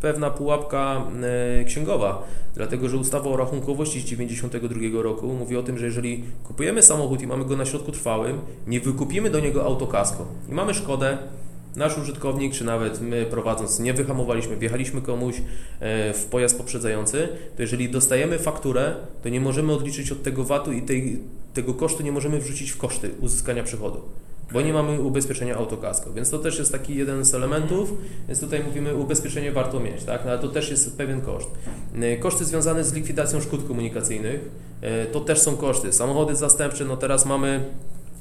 pewna 0.00 0.30
pułapka 0.30 1.04
księgowa, 1.66 2.28
dlatego 2.54 2.88
że 2.88 2.96
ustawa 2.96 3.30
o 3.30 3.36
rachunkowości 3.36 4.00
z 4.00 4.04
1992 4.04 5.02
roku 5.02 5.26
mówi 5.26 5.56
o 5.56 5.62
tym, 5.62 5.78
że 5.78 5.86
jeżeli 5.86 6.24
kupujemy 6.44 6.82
samochód 6.82 7.22
i 7.22 7.26
mamy 7.26 7.44
go 7.44 7.56
na 7.56 7.64
środku 7.64 7.92
trwałym, 7.92 8.38
nie 8.66 8.80
wykupimy 8.80 9.30
do 9.30 9.40
niego 9.40 9.64
autokasko 9.64 10.26
i 10.50 10.52
mamy 10.52 10.74
szkodę, 10.74 11.18
nasz 11.76 11.98
użytkownik, 11.98 12.54
czy 12.54 12.64
nawet 12.64 13.00
my 13.00 13.26
prowadząc 13.26 13.78
nie 13.78 13.94
wyhamowaliśmy, 13.94 14.56
wjechaliśmy 14.56 15.02
komuś 15.02 15.36
e, 15.80 16.12
w 16.12 16.24
pojazd 16.24 16.58
poprzedzający, 16.58 17.28
to 17.56 17.62
jeżeli 17.62 17.88
dostajemy 17.88 18.38
fakturę, 18.38 18.94
to 19.22 19.28
nie 19.28 19.40
możemy 19.40 19.72
odliczyć 19.72 20.12
od 20.12 20.22
tego 20.22 20.44
VAT-u 20.44 20.72
i 20.72 20.82
tej, 20.82 21.18
tego 21.54 21.74
kosztu 21.74 22.02
nie 22.02 22.12
możemy 22.12 22.40
wrzucić 22.40 22.70
w 22.70 22.76
koszty 22.76 23.10
uzyskania 23.20 23.62
przychodu. 23.62 24.00
Bo 24.52 24.60
nie 24.60 24.72
mamy 24.72 25.00
ubezpieczenia 25.00 25.56
autokasko, 25.56 26.12
więc 26.12 26.30
to 26.30 26.38
też 26.38 26.58
jest 26.58 26.72
taki 26.72 26.96
jeden 26.96 27.24
z 27.24 27.34
elementów, 27.34 27.92
więc 28.28 28.40
tutaj 28.40 28.64
mówimy, 28.64 28.94
ubezpieczenie 28.94 29.52
warto 29.52 29.80
mieć, 29.80 30.04
tak? 30.04 30.24
No, 30.24 30.30
ale 30.30 30.40
to 30.40 30.48
też 30.48 30.70
jest 30.70 30.96
pewien 30.96 31.20
koszt. 31.20 31.48
E, 32.00 32.16
koszty 32.16 32.44
związane 32.44 32.84
z 32.84 32.92
likwidacją 32.92 33.40
szkód 33.40 33.68
komunikacyjnych, 33.68 34.40
e, 34.80 35.06
to 35.06 35.20
też 35.20 35.40
są 35.40 35.56
koszty. 35.56 35.92
Samochody 35.92 36.36
zastępcze, 36.36 36.84
no 36.84 36.96
teraz 36.96 37.26
mamy 37.26 37.64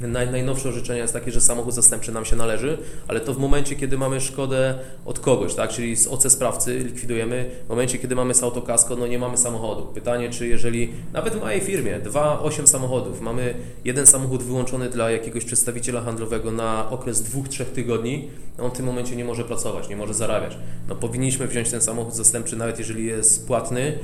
Naj, 0.01 0.31
najnowsze 0.31 0.69
orzeczenie 0.69 0.99
jest 0.99 1.13
takie, 1.13 1.31
że 1.31 1.41
samochód 1.41 1.73
zastępczy 1.73 2.11
nam 2.11 2.25
się 2.25 2.35
należy, 2.35 2.77
ale 3.07 3.19
to 3.19 3.33
w 3.33 3.37
momencie, 3.37 3.75
kiedy 3.75 3.97
mamy 3.97 4.21
szkodę 4.21 4.79
od 5.05 5.19
kogoś, 5.19 5.55
tak? 5.55 5.69
czyli 5.69 5.95
z 5.95 6.07
OC 6.07 6.31
sprawcy 6.31 6.79
likwidujemy, 6.79 7.49
w 7.65 7.69
momencie, 7.69 7.97
kiedy 7.97 8.15
mamy 8.15 8.33
z 8.33 8.43
autokasko, 8.43 8.95
no 8.95 9.07
nie 9.07 9.19
mamy 9.19 9.37
samochodu. 9.37 9.85
Pytanie, 9.85 10.29
czy 10.29 10.47
jeżeli 10.47 10.93
nawet 11.13 11.33
w 11.35 11.39
mojej 11.39 11.61
firmie, 11.61 11.99
2-8 11.99 12.67
samochodów, 12.67 13.21
mamy 13.21 13.53
jeden 13.85 14.07
samochód 14.07 14.43
wyłączony 14.43 14.89
dla 14.89 15.11
jakiegoś 15.11 15.45
przedstawiciela 15.45 16.01
handlowego 16.01 16.51
na 16.51 16.89
okres 16.89 17.23
2-3 17.23 17.65
tygodni, 17.65 18.29
no 18.57 18.63
on 18.63 18.71
w 18.71 18.73
tym 18.73 18.85
momencie 18.85 19.15
nie 19.15 19.25
może 19.25 19.43
pracować, 19.43 19.89
nie 19.89 19.95
może 19.95 20.13
zarabiać. 20.13 20.57
No 20.89 20.95
powinniśmy 20.95 21.47
wziąć 21.47 21.69
ten 21.69 21.81
samochód 21.81 22.15
zastępczy, 22.15 22.55
nawet 22.55 22.79
jeżeli 22.79 23.05
jest 23.05 23.47
płatny, 23.47 23.99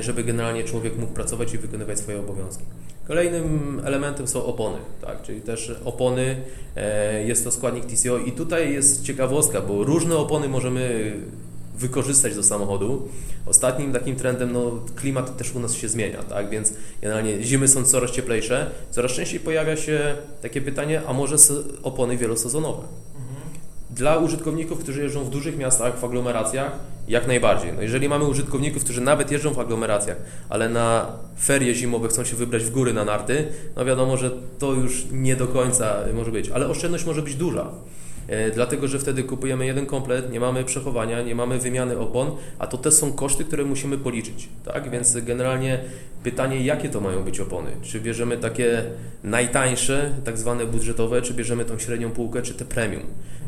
żeby 0.00 0.24
generalnie 0.24 0.64
człowiek 0.64 0.98
mógł 0.98 1.12
pracować 1.12 1.54
i 1.54 1.58
wykonywać 1.58 1.98
swoje 1.98 2.18
obowiązki. 2.18 2.64
Kolejnym 3.08 3.80
elementem 3.84 4.28
są 4.28 4.44
opony, 4.44 4.76
tak? 5.00 5.22
czyli 5.22 5.40
też 5.40 5.72
opony 5.84 6.42
e, 6.76 7.24
jest 7.24 7.44
to 7.44 7.50
składnik 7.50 7.84
TCO 7.86 8.18
i 8.18 8.32
tutaj 8.32 8.72
jest 8.72 9.04
ciekawostka, 9.04 9.60
bo 9.60 9.84
różne 9.84 10.16
opony 10.16 10.48
możemy 10.48 11.12
wykorzystać 11.78 12.34
do 12.34 12.42
samochodu. 12.42 13.08
Ostatnim 13.46 13.92
takim 13.92 14.16
trendem, 14.16 14.52
no 14.52 14.72
klimat 14.96 15.36
też 15.36 15.54
u 15.54 15.60
nas 15.60 15.74
się 15.74 15.88
zmienia, 15.88 16.22
tak, 16.22 16.50
więc 16.50 16.72
generalnie 17.02 17.42
zimy 17.42 17.68
są 17.68 17.84
coraz 17.84 18.10
cieplejsze, 18.10 18.70
coraz 18.90 19.12
częściej 19.12 19.40
pojawia 19.40 19.76
się 19.76 20.16
takie 20.42 20.60
pytanie, 20.60 21.02
a 21.06 21.12
może 21.12 21.36
opony 21.82 22.16
wielosezonowe? 22.16 22.82
Dla 23.96 24.16
użytkowników, 24.16 24.78
którzy 24.78 25.02
jeżdżą 25.02 25.24
w 25.24 25.30
dużych 25.30 25.58
miastach, 25.58 25.98
w 25.98 26.04
aglomeracjach, 26.04 26.72
jak 27.08 27.26
najbardziej. 27.26 27.72
No 27.72 27.82
jeżeli 27.82 28.08
mamy 28.08 28.24
użytkowników, 28.24 28.84
którzy 28.84 29.00
nawet 29.00 29.30
jeżdżą 29.30 29.54
w 29.54 29.58
aglomeracjach, 29.58 30.16
ale 30.48 30.68
na 30.68 31.06
ferie 31.42 31.74
zimowe 31.74 32.08
chcą 32.08 32.24
się 32.24 32.36
wybrać 32.36 32.62
w 32.62 32.70
góry 32.70 32.92
na 32.92 33.04
narty, 33.04 33.48
no 33.76 33.84
wiadomo, 33.84 34.16
że 34.16 34.30
to 34.58 34.72
już 34.72 35.06
nie 35.12 35.36
do 35.36 35.46
końca 35.46 35.94
może 36.14 36.30
być, 36.30 36.50
ale 36.50 36.68
oszczędność 36.68 37.04
może 37.04 37.22
być 37.22 37.34
duża. 37.34 37.70
E, 38.28 38.50
dlatego, 38.50 38.88
że 38.88 38.98
wtedy 38.98 39.24
kupujemy 39.24 39.66
jeden 39.66 39.86
komplet, 39.86 40.32
nie 40.32 40.40
mamy 40.40 40.64
przechowania, 40.64 41.22
nie 41.22 41.34
mamy 41.34 41.58
wymiany 41.58 41.98
opon, 41.98 42.30
a 42.58 42.66
to 42.66 42.78
też 42.78 42.94
są 42.94 43.12
koszty, 43.12 43.44
które 43.44 43.64
musimy 43.64 43.98
policzyć. 43.98 44.48
Tak? 44.64 44.90
Więc 44.90 45.16
generalnie 45.16 45.78
pytanie, 46.22 46.60
jakie 46.60 46.88
to 46.88 47.00
mają 47.00 47.24
być 47.24 47.40
opony? 47.40 47.70
Czy 47.82 48.00
bierzemy 48.00 48.36
takie 48.36 48.84
najtańsze, 49.24 50.14
tak 50.24 50.38
zwane 50.38 50.66
budżetowe, 50.66 51.22
czy 51.22 51.34
bierzemy 51.34 51.64
tą 51.64 51.78
średnią 51.78 52.10
półkę, 52.10 52.42
czy 52.42 52.54
te 52.54 52.64
premium? 52.64 53.02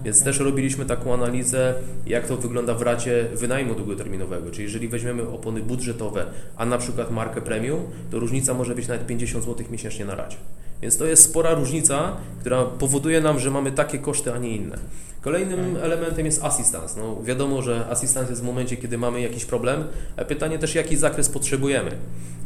Więc 0.04 0.24
też 0.24 0.38
robiliśmy 0.38 0.84
taką 0.84 1.14
analizę, 1.14 1.74
jak 2.06 2.26
to 2.26 2.36
wygląda 2.36 2.74
w 2.74 2.82
racie 2.82 3.24
wynajmu 3.34 3.74
długoterminowego. 3.74 4.50
Czyli 4.50 4.64
jeżeli 4.64 4.88
weźmiemy 4.88 5.28
opony 5.28 5.60
budżetowe, 5.60 6.26
a 6.56 6.66
na 6.66 6.78
przykład 6.78 7.10
markę 7.10 7.40
premium, 7.40 7.80
to 8.10 8.18
różnica 8.18 8.54
może 8.54 8.74
być 8.74 8.88
nawet 8.88 9.06
50 9.06 9.44
zł 9.44 9.66
miesięcznie 9.70 10.04
na 10.04 10.14
racie. 10.14 10.36
Więc 10.82 10.98
to 10.98 11.04
jest 11.04 11.22
spora 11.22 11.54
różnica, 11.54 12.16
która 12.40 12.64
powoduje 12.64 13.20
nam, 13.20 13.38
że 13.38 13.50
mamy 13.50 13.72
takie 13.72 13.98
koszty, 13.98 14.32
a 14.32 14.38
nie 14.38 14.56
inne. 14.56 14.78
Kolejnym 15.20 15.76
elementem 15.76 16.26
jest 16.26 16.44
assistance. 16.44 17.00
No, 17.00 17.22
wiadomo, 17.22 17.62
że 17.62 17.86
assistance 17.90 18.30
jest 18.30 18.42
w 18.42 18.44
momencie, 18.44 18.76
kiedy 18.76 18.98
mamy 18.98 19.20
jakiś 19.20 19.44
problem, 19.44 19.84
pytanie 20.28 20.58
też, 20.58 20.74
jaki 20.74 20.96
zakres 20.96 21.28
potrzebujemy. 21.28 21.90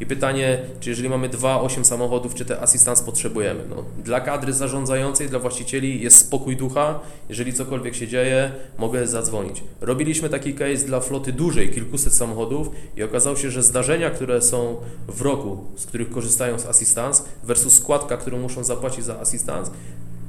I 0.01 0.07
pytanie, 0.07 0.59
czy 0.81 0.91
jeżeli 0.91 1.09
mamy 1.09 1.29
2-8 1.29 1.85
samochodów, 1.85 2.35
czy 2.35 2.45
te 2.45 2.61
assistance 2.61 3.05
potrzebujemy. 3.05 3.65
No, 3.71 3.85
dla 4.05 4.21
kadry 4.21 4.53
zarządzającej, 4.53 5.29
dla 5.29 5.39
właścicieli 5.39 6.03
jest 6.03 6.19
spokój 6.19 6.57
ducha. 6.57 7.01
Jeżeli 7.29 7.53
cokolwiek 7.53 7.95
się 7.95 8.09
dzieje, 8.09 8.53
mogę 8.79 9.07
zadzwonić. 9.07 9.63
Robiliśmy 9.81 10.29
taki 10.29 10.55
case 10.55 10.87
dla 10.87 11.01
floty 11.01 11.33
dużej, 11.33 11.71
kilkuset 11.71 12.15
samochodów 12.15 12.69
i 12.97 13.03
okazało 13.03 13.37
się, 13.37 13.51
że 13.51 13.63
zdarzenia, 13.63 14.11
które 14.11 14.43
są 14.43 14.77
w 15.09 15.23
roku, 15.23 15.65
z 15.77 15.87
których 15.87 16.11
korzystają 16.11 16.59
z 16.59 16.67
assistance 16.67 17.23
versus 17.45 17.75
składka, 17.75 18.17
którą 18.17 18.39
muszą 18.39 18.65
zapłacić 18.65 19.05
za 19.05 19.21
assistance, 19.21 19.71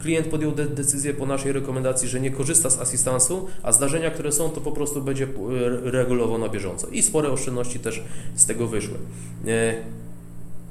klient 0.03 0.27
podjął 0.27 0.51
de 0.51 0.65
decyzję 0.65 1.13
po 1.13 1.25
naszej 1.25 1.51
rekomendacji, 1.51 2.07
że 2.07 2.19
nie 2.19 2.31
korzysta 2.31 2.69
z 2.69 2.79
asystansu, 2.79 3.48
a 3.63 3.72
zdarzenia, 3.72 4.12
które 4.12 4.31
są, 4.31 4.50
to 4.50 4.62
po 4.62 4.72
prostu 4.72 5.01
będzie 5.01 5.27
regulował 5.83 6.38
na 6.38 6.50
bieżąco. 6.50 6.88
I 6.88 7.01
spore 7.01 7.29
oszczędności 7.31 7.79
też 7.79 8.03
z 8.36 8.45
tego 8.45 8.67
wyszły. 8.67 8.95
E, 9.48 9.75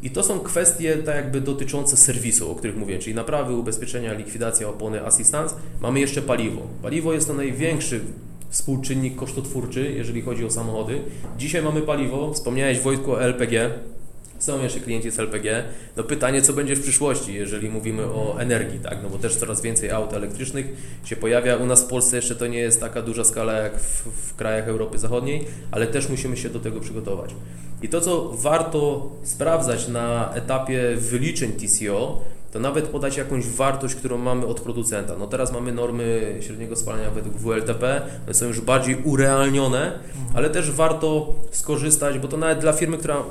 I 0.03 0.11
to 0.11 0.23
są 0.23 0.41
kwestie 0.41 0.97
tak 0.97 1.17
jakby 1.17 1.41
dotyczące 1.41 1.97
serwisu, 1.97 2.51
o 2.51 2.55
których 2.55 2.77
mówię, 2.77 2.99
czyli 2.99 3.15
naprawy, 3.15 3.55
ubezpieczenia, 3.55 4.12
likwidacja 4.12 4.69
opony, 4.69 5.07
asystans. 5.07 5.55
Mamy 5.81 6.01
jeszcze 6.01 6.23
paliwo. 6.23 6.62
Paliwo 6.83 7.12
jest 7.12 7.27
to 7.29 7.35
największy 7.35 8.01
współczynnik 8.51 9.17
kosztotwórczy, 9.17 9.93
jeżeli 9.93 10.23
chodzi 10.23 10.45
o 10.45 10.51
samochody. 10.51 11.01
Dzisiaj 11.39 11.62
mamy 11.62 11.83
paliwo, 11.83 12.33
wspomniałeś 12.35 12.81
Wojtku 12.81 13.12
o 13.12 13.23
LPG, 13.23 13.71
są 14.43 14.63
jeszcze 14.63 14.81
klienci 14.81 15.11
z 15.11 15.19
LPG. 15.19 15.65
No 15.97 16.03
pytanie, 16.03 16.43
co 16.43 16.53
będzie 16.53 16.77
w 16.77 16.83
przyszłości, 16.83 17.35
jeżeli 17.35 17.71
mówimy 17.71 18.05
o 18.05 18.37
energii, 18.39 18.79
tak? 18.79 18.99
No 19.03 19.09
bo 19.09 19.19
też 19.19 19.37
coraz 19.37 19.63
więcej 19.63 19.91
aut 19.91 20.13
elektrycznych 20.13 20.67
się 21.05 21.17
pojawia. 21.17 21.57
U 21.57 21.67
nas 21.67 21.83
w 21.83 21.87
Polsce 21.87 22.17
jeszcze 22.17 22.37
to 22.37 22.47
nie 22.47 22.59
jest 22.59 22.81
taka 22.81 23.03
duża 23.03 23.25
skala 23.25 23.53
jak 23.53 23.81
w, 23.81 24.05
w 24.31 24.37
krajach 24.37 24.69
Europy 24.69 24.99
Zachodniej, 24.99 25.45
ale 25.71 25.87
też 25.87 26.09
musimy 26.09 26.37
się 26.37 26.49
do 26.49 26.61
tego 26.61 26.81
przygotować. 26.81 27.35
I 27.83 27.89
to, 27.89 28.01
co 28.01 28.33
warto 28.35 29.11
sprawdzać 29.25 29.89
na 29.89 30.35
etapie 30.35 30.97
wyliczeń 30.97 31.53
TCO, 31.53 32.23
to 32.53 32.61
nawet 32.61 32.89
podać 32.89 33.17
jakąś 33.17 33.47
wartość, 33.47 33.95
którą 33.95 34.19
mamy 34.19 34.47
od 34.47 34.61
producenta. 34.61 35.17
No 35.19 35.27
teraz 35.27 35.53
mamy 35.53 35.73
normy 35.73 36.37
średniego 36.41 36.77
spalania 36.77 37.11
według 37.11 37.37
WLTP, 37.37 38.03
one 38.25 38.35
są 38.35 38.47
już 38.47 38.61
bardziej 38.61 38.97
urealnione, 39.05 39.99
ale 40.35 40.51
też 40.51 40.71
warto 40.71 41.35
skorzystać, 41.51 42.19
bo 42.19 42.29
to 42.29 42.37
nawet 42.37 42.59
dla 42.59 42.73
firmy, 42.73 42.99
która 42.99 43.25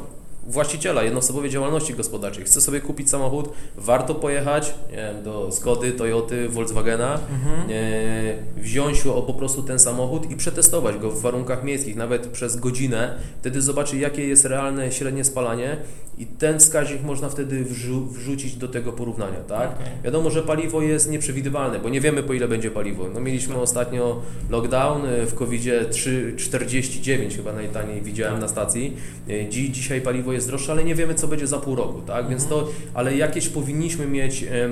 właściciela 0.51 1.03
jednoosobowej 1.03 1.49
działalności 1.49 1.93
gospodarczej 1.93 2.43
chce 2.43 2.61
sobie 2.61 2.81
kupić 2.81 3.09
samochód, 3.09 3.49
warto 3.77 4.15
pojechać 4.15 4.73
wiem, 4.91 5.23
do 5.23 5.51
Skody, 5.51 5.91
Toyoty, 5.91 6.49
Volkswagena, 6.49 7.13
mhm. 7.13 7.69
e, 7.69 8.61
wziąć 8.61 9.05
o, 9.07 9.21
po 9.21 9.33
prostu 9.33 9.63
ten 9.63 9.79
samochód 9.79 10.31
i 10.31 10.35
przetestować 10.35 10.97
go 10.97 11.11
w 11.11 11.21
warunkach 11.21 11.63
miejskich, 11.63 11.95
nawet 11.95 12.27
przez 12.27 12.55
godzinę. 12.55 13.17
Wtedy 13.39 13.61
zobaczy, 13.61 13.97
jakie 13.97 14.27
jest 14.27 14.45
realne 14.45 14.91
średnie 14.91 15.23
spalanie 15.23 15.77
i 16.17 16.25
ten 16.25 16.59
wskaźnik 16.59 17.03
można 17.03 17.29
wtedy 17.29 17.63
wrzu 17.63 18.05
wrzucić 18.05 18.55
do 18.55 18.67
tego 18.67 18.93
porównania. 18.93 19.39
Tak? 19.47 19.73
Okay. 19.73 19.87
Wiadomo, 20.03 20.29
że 20.29 20.41
paliwo 20.41 20.81
jest 20.81 21.11
nieprzewidywalne, 21.11 21.79
bo 21.79 21.89
nie 21.89 22.01
wiemy 22.01 22.23
po 22.23 22.33
ile 22.33 22.47
będzie 22.47 22.71
paliwo. 22.71 23.09
No, 23.13 23.19
mieliśmy 23.19 23.53
tak. 23.53 23.63
ostatnio 23.63 24.21
lockdown 24.49 25.05
e, 25.05 25.25
w 25.25 25.35
COVID-zie 25.35 25.85
3,49 25.89 27.35
chyba 27.35 27.53
najtaniej 27.53 28.01
widziałem 28.01 28.39
na 28.39 28.47
stacji. 28.47 28.97
E, 29.27 29.49
Dzi 29.49 29.71
dzisiaj 29.71 30.01
paliwo 30.01 30.33
jest 30.33 30.40
droższe, 30.47 30.71
ale 30.71 30.83
nie 30.83 30.95
wiemy 30.95 31.15
co 31.15 31.27
będzie 31.27 31.47
za 31.47 31.57
pół 31.57 31.75
roku. 31.75 32.01
Tak? 32.01 32.29
Więc 32.29 32.47
to, 32.47 32.67
ale 32.93 33.15
jakieś 33.15 33.49
powinniśmy 33.49 34.07
mieć 34.07 34.43
e, 34.43 34.69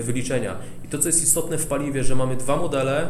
wyliczenia. 0.00 0.56
I 0.84 0.88
to 0.88 0.98
co 0.98 1.08
jest 1.08 1.22
istotne 1.22 1.58
w 1.58 1.66
paliwie, 1.66 2.04
że 2.04 2.14
mamy 2.14 2.36
dwa 2.36 2.56
modele 2.56 3.08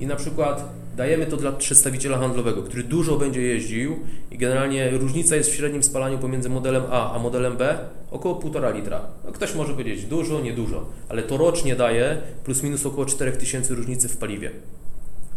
i 0.00 0.06
na 0.06 0.16
przykład 0.16 0.72
dajemy 0.96 1.26
to 1.26 1.36
dla 1.36 1.52
przedstawiciela 1.52 2.18
handlowego, 2.18 2.62
który 2.62 2.82
dużo 2.82 3.16
będzie 3.16 3.42
jeździł 3.42 3.96
i 4.30 4.38
generalnie 4.38 4.90
różnica 4.90 5.36
jest 5.36 5.50
w 5.50 5.54
średnim 5.54 5.82
spalaniu 5.82 6.18
pomiędzy 6.18 6.48
modelem 6.48 6.82
A 6.90 7.14
a 7.14 7.18
modelem 7.18 7.56
B 7.56 7.78
około 8.10 8.40
1,5 8.40 8.74
litra. 8.74 9.00
No 9.24 9.32
ktoś 9.32 9.54
może 9.54 9.72
powiedzieć 9.72 10.04
dużo, 10.04 10.40
niedużo, 10.40 10.86
ale 11.08 11.22
to 11.22 11.36
rocznie 11.36 11.76
daje 11.76 12.16
plus 12.44 12.62
minus 12.62 12.86
około 12.86 13.06
4000 13.06 13.74
różnicy 13.74 14.08
w 14.08 14.16
paliwie. 14.16 14.50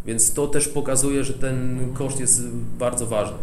Więc 0.06 0.34
to 0.34 0.48
też 0.48 0.68
pokazuje, 0.68 1.24
że 1.24 1.34
ten 1.34 1.88
koszt 1.94 2.20
jest 2.20 2.48
bardzo 2.80 3.08
ważny. 3.08 3.38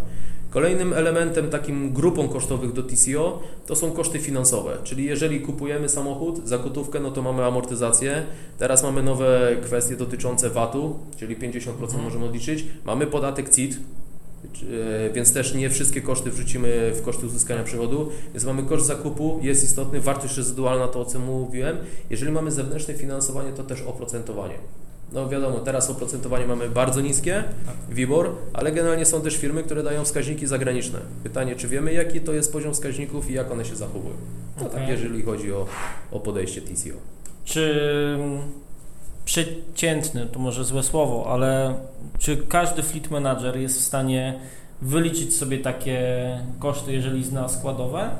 Kolejnym 0.51 0.93
elementem, 0.93 1.51
takim 1.51 1.93
grupą 1.93 2.29
kosztowych 2.29 2.73
do 2.73 2.83
TCO 2.83 3.43
to 3.67 3.77
są 3.77 3.91
koszty 3.91 4.19
finansowe, 4.19 4.79
czyli 4.85 5.05
jeżeli 5.05 5.41
kupujemy 5.41 5.89
samochód 5.89 6.49
za 6.49 6.59
gotówkę, 6.59 7.01
no 7.01 7.11
to 7.11 7.23
mamy 7.23 7.45
amortyzację. 7.45 8.23
Teraz 8.59 8.83
mamy 8.83 9.03
nowe 9.03 9.57
kwestie 9.63 9.97
dotyczące 9.97 10.51
VAT-u, 10.51 10.97
czyli 11.17 11.37
50% 11.37 11.83
mhm. 11.83 12.03
możemy 12.03 12.25
odliczyć. 12.25 12.65
Mamy 12.85 13.07
podatek 13.07 13.55
CIT, 13.55 13.77
e, 13.77 15.11
więc 15.13 15.33
też 15.33 15.55
nie 15.55 15.71
wszystkie 15.71 16.01
koszty 16.01 16.31
wrzucimy 16.31 16.93
w 16.95 17.03
koszty 17.03 17.27
uzyskania 17.27 17.63
przychodu. 17.63 18.09
Więc 18.35 18.45
mamy 18.45 18.63
koszt 18.63 18.87
zakupu, 18.87 19.39
jest 19.43 19.65
istotny, 19.65 20.01
wartość 20.01 20.37
rezydualna, 20.37 20.89
to 20.89 21.01
o 21.01 21.05
czym 21.05 21.25
mówiłem. 21.25 21.77
Jeżeli 22.11 22.33
mamy 22.33 22.51
zewnętrzne 22.51 22.95
finansowanie, 22.95 23.53
to 23.53 23.65
też 23.65 23.83
oprocentowanie. 23.83 24.55
No 25.13 25.29
wiadomo, 25.29 25.59
teraz 25.59 25.91
oprocentowanie 25.91 26.47
mamy 26.47 26.69
bardzo 26.69 27.01
niskie, 27.01 27.45
tak. 27.67 27.95
WIBOR, 27.95 28.35
ale 28.53 28.73
generalnie 28.73 29.05
są 29.05 29.23
też 29.23 29.37
firmy, 29.37 29.63
które 29.63 29.83
dają 29.83 30.05
wskaźniki 30.05 30.47
zagraniczne. 30.47 30.99
Pytanie, 31.23 31.57
czy 31.57 31.69
wiemy 31.69 31.93
jaki 31.93 32.21
to 32.21 32.33
jest 32.33 32.53
poziom 32.53 32.75
wskaźników 32.75 33.31
i 33.31 33.35
jak 33.35 33.51
one 33.51 33.65
się 33.65 33.77
zachowują. 33.77 34.15
No 34.61 34.67
okay. 34.67 34.81
tak, 34.81 34.89
jeżeli 34.89 35.23
chodzi 35.23 35.53
o, 35.53 35.67
o 36.11 36.21
podejście 36.21 36.61
TCO. 36.61 36.97
Czy 37.45 38.19
przeciętny, 39.25 40.27
to 40.27 40.39
może 40.39 40.65
złe 40.65 40.83
słowo, 40.83 41.27
ale 41.33 41.75
czy 42.19 42.37
każdy 42.37 42.83
fleet 42.83 43.11
manager 43.11 43.57
jest 43.57 43.79
w 43.79 43.85
stanie 43.85 44.41
wyliczyć 44.83 45.37
sobie 45.37 45.59
takie 45.59 46.01
koszty, 46.59 46.93
jeżeli 46.93 47.25
zna 47.25 47.49
składowe? 47.49 48.11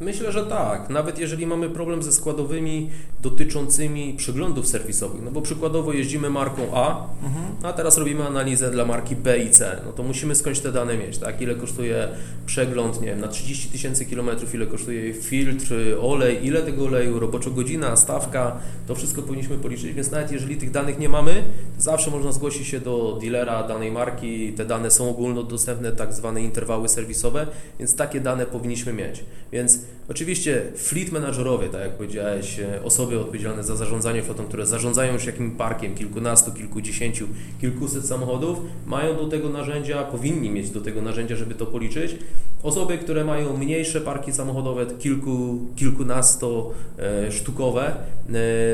Myślę, 0.00 0.32
że 0.32 0.46
tak. 0.46 0.90
Nawet 0.90 1.18
jeżeli 1.18 1.46
mamy 1.46 1.70
problem 1.70 2.02
ze 2.02 2.12
składowymi 2.12 2.90
dotyczącymi 3.22 4.14
przeglądów 4.14 4.66
serwisowych, 4.66 5.22
no 5.22 5.30
bo 5.30 5.42
przykładowo 5.42 5.92
jeździmy 5.92 6.30
marką 6.30 6.62
A, 6.74 7.06
mhm. 7.22 7.44
a 7.62 7.72
teraz 7.72 7.98
robimy 7.98 8.26
analizę 8.26 8.70
dla 8.70 8.84
marki 8.84 9.16
B 9.16 9.38
i 9.38 9.50
C, 9.50 9.80
no 9.86 9.92
to 9.92 10.02
musimy 10.02 10.34
skądś 10.34 10.60
te 10.60 10.72
dane 10.72 10.96
mieć, 10.96 11.18
tak? 11.18 11.42
Ile 11.42 11.54
kosztuje 11.54 12.08
przegląd, 12.46 13.00
nie 13.00 13.06
wiem, 13.06 13.20
na 13.20 13.28
30 13.28 13.68
tysięcy 13.68 14.06
kilometrów, 14.06 14.54
ile 14.54 14.66
kosztuje 14.66 15.14
filtr, 15.14 15.74
olej, 16.00 16.46
ile 16.46 16.62
tego 16.62 16.84
oleju, 16.84 17.18
roboczo 17.18 17.50
godzina, 17.50 17.96
stawka, 17.96 18.56
to 18.86 18.94
wszystko 18.94 19.22
powinniśmy 19.22 19.58
policzyć, 19.58 19.92
więc 19.92 20.10
nawet 20.10 20.32
jeżeli 20.32 20.56
tych 20.56 20.70
danych 20.70 20.98
nie 20.98 21.08
mamy, 21.08 21.44
to 21.76 21.82
zawsze 21.82 22.10
można 22.10 22.32
zgłosić 22.32 22.66
się 22.66 22.80
do 22.80 23.18
dealera 23.22 23.62
danej 23.68 23.92
marki, 23.92 24.52
te 24.52 24.64
dane 24.64 24.90
są 24.90 25.10
ogólnodostępne, 25.10 25.92
tak 25.92 26.12
zwane 26.12 26.42
interwały 26.42 26.88
serwisowe, 26.88 27.46
więc 27.78 27.96
takie 27.96 28.20
dane 28.20 28.46
powinniśmy 28.46 28.92
mieć. 28.92 29.24
Więc 29.52 29.78
oczywiście 30.08 30.62
fleet 30.76 31.12
managerowie, 31.12 31.68
tak 31.68 31.80
jak 31.80 31.90
powiedziałeś, 31.90 32.58
e, 32.58 32.82
osoby 32.84 33.20
odpowiedzialne 33.20 33.64
za 33.64 33.76
zarządzanie 33.76 34.22
flotą, 34.22 34.44
które 34.44 34.66
zarządzają 34.66 35.12
już 35.12 35.26
jakimś 35.26 35.56
parkiem 35.56 35.94
kilkunastu, 35.94 36.52
kilkudziesięciu, 36.52 37.26
kilkuset 37.60 38.06
samochodów, 38.06 38.58
mają 38.86 39.16
do 39.16 39.28
tego 39.28 39.48
narzędzia, 39.48 40.02
powinni 40.02 40.50
mieć 40.50 40.70
do 40.70 40.80
tego 40.80 41.02
narzędzia, 41.02 41.36
żeby 41.36 41.54
to 41.54 41.66
policzyć. 41.66 42.16
Osoby, 42.62 42.98
które 42.98 43.24
mają 43.24 43.56
mniejsze 43.56 44.00
parki 44.00 44.32
samochodowe, 44.32 44.86
kilku, 44.98 45.58
kilkunasto 45.76 46.70
e, 46.98 47.32
sztukowe, 47.32 47.86
e, 47.86 48.32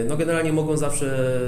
no 0.09 0.17
generalnie 0.17 0.53
mogą 0.53 0.77
zawsze 0.77 1.41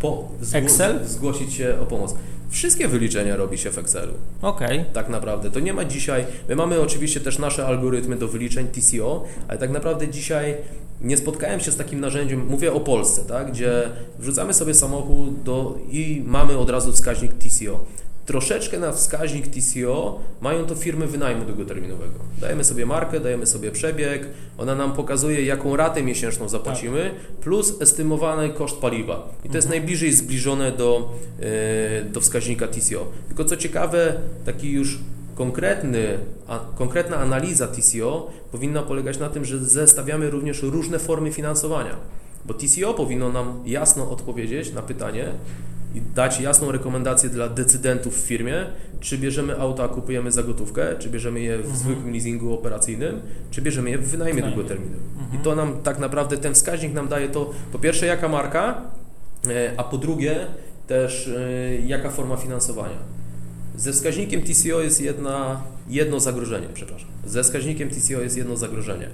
po, 0.00 0.28
Excel? 0.52 1.00
zgłosić 1.06 1.52
się 1.52 1.76
o 1.82 1.86
pomoc. 1.86 2.14
Wszystkie 2.50 2.88
wyliczenia 2.88 3.36
robi 3.36 3.58
się 3.58 3.70
w 3.70 3.78
Excelu. 3.78 4.12
Okej. 4.42 4.80
Okay. 4.80 4.92
Tak 4.92 5.08
naprawdę. 5.08 5.50
To 5.50 5.60
nie 5.60 5.72
ma 5.72 5.84
dzisiaj. 5.84 6.26
My 6.48 6.56
mamy 6.56 6.80
oczywiście 6.80 7.20
też 7.20 7.38
nasze 7.38 7.66
algorytmy 7.66 8.16
do 8.16 8.28
wyliczeń 8.28 8.68
TCO, 8.68 9.24
ale 9.48 9.58
tak 9.58 9.70
naprawdę 9.70 10.08
dzisiaj 10.08 10.54
nie 11.00 11.16
spotkałem 11.16 11.60
się 11.60 11.70
z 11.70 11.76
takim 11.76 12.00
narzędziem, 12.00 12.46
mówię 12.46 12.72
o 12.72 12.80
Polsce, 12.80 13.24
tak, 13.24 13.52
gdzie 13.52 13.90
wrzucamy 14.18 14.54
sobie 14.54 14.74
samochód 14.74 15.42
do, 15.42 15.78
i 15.90 16.22
mamy 16.26 16.58
od 16.58 16.70
razu 16.70 16.92
wskaźnik 16.92 17.32
TCO. 17.32 17.84
Troszeczkę 18.28 18.78
na 18.78 18.92
wskaźnik 18.92 19.46
TCO 19.46 20.20
mają 20.40 20.66
to 20.66 20.74
firmy 20.74 21.06
wynajmu 21.06 21.44
długoterminowego. 21.44 22.14
Dajemy 22.40 22.64
sobie 22.64 22.86
markę, 22.86 23.20
dajemy 23.20 23.46
sobie 23.46 23.70
przebieg, 23.70 24.26
ona 24.58 24.74
nam 24.74 24.92
pokazuje, 24.92 25.44
jaką 25.44 25.76
ratę 25.76 26.02
miesięczną 26.02 26.48
zapłacimy, 26.48 27.10
tak. 27.10 27.36
plus 27.36 27.82
estymowany 27.82 28.50
koszt 28.50 28.76
paliwa. 28.76 29.14
I 29.14 29.18
to 29.18 29.36
mhm. 29.36 29.54
jest 29.54 29.68
najbliżej 29.68 30.12
zbliżone 30.12 30.72
do, 30.72 31.12
yy, 31.40 32.10
do 32.10 32.20
wskaźnika 32.20 32.66
TCO. 32.66 33.06
Tylko 33.28 33.44
co 33.44 33.56
ciekawe, 33.56 34.14
taki 34.44 34.72
już 34.72 34.98
konkretny, 35.34 36.18
a, 36.48 36.58
konkretna 36.74 37.16
analiza 37.16 37.68
TCO 37.68 38.30
powinna 38.52 38.82
polegać 38.82 39.18
na 39.18 39.28
tym, 39.28 39.44
że 39.44 39.58
zestawiamy 39.58 40.30
również 40.30 40.62
różne 40.62 40.98
formy 40.98 41.32
finansowania. 41.32 41.96
Bo 42.44 42.54
TCO 42.54 42.94
powinno 42.94 43.32
nam 43.32 43.62
jasno 43.66 44.10
odpowiedzieć 44.10 44.72
na 44.72 44.82
pytanie, 44.82 45.32
i 45.94 46.00
dać 46.14 46.40
jasną 46.40 46.72
rekomendację 46.72 47.30
dla 47.30 47.48
decydentów 47.48 48.22
w 48.22 48.26
firmie, 48.26 48.66
czy 49.00 49.18
bierzemy 49.18 49.60
auto, 49.60 49.84
a 49.84 49.88
kupujemy 49.88 50.32
za 50.32 50.42
gotówkę, 50.42 50.96
czy 50.98 51.08
bierzemy 51.08 51.40
je 51.40 51.56
w 51.56 51.60
mhm. 51.60 51.76
zwykłym 51.76 52.12
leasingu 52.12 52.54
operacyjnym, 52.54 53.20
czy 53.50 53.62
bierzemy 53.62 53.90
je 53.90 53.98
w 53.98 54.08
wynajmie 54.08 54.42
długoterminowym. 54.42 55.00
Mhm. 55.18 55.40
I 55.40 55.44
to 55.44 55.54
nam 55.54 55.82
tak 55.82 55.98
naprawdę, 55.98 56.38
ten 56.38 56.54
wskaźnik 56.54 56.94
nam 56.94 57.08
daje 57.08 57.28
to, 57.28 57.50
po 57.72 57.78
pierwsze 57.78 58.06
jaka 58.06 58.28
marka, 58.28 58.82
e, 59.48 59.72
a 59.76 59.84
po 59.84 59.98
drugie 59.98 60.46
też 60.86 61.28
e, 61.28 61.76
jaka 61.86 62.10
forma 62.10 62.36
finansowania. 62.36 62.98
Ze 63.76 63.92
wskaźnikiem 63.92 64.42
TCO 64.42 64.80
jest 64.80 65.00
jedna, 65.00 65.62
jedno 65.88 66.20
zagrożenie, 66.20 66.66
przepraszam. 66.74 67.08
Ze 67.26 67.42
wskaźnikiem 67.42 67.90
TCO 67.90 68.20
jest 68.20 68.36
jedno 68.36 68.56
zagrożenie. 68.56 69.08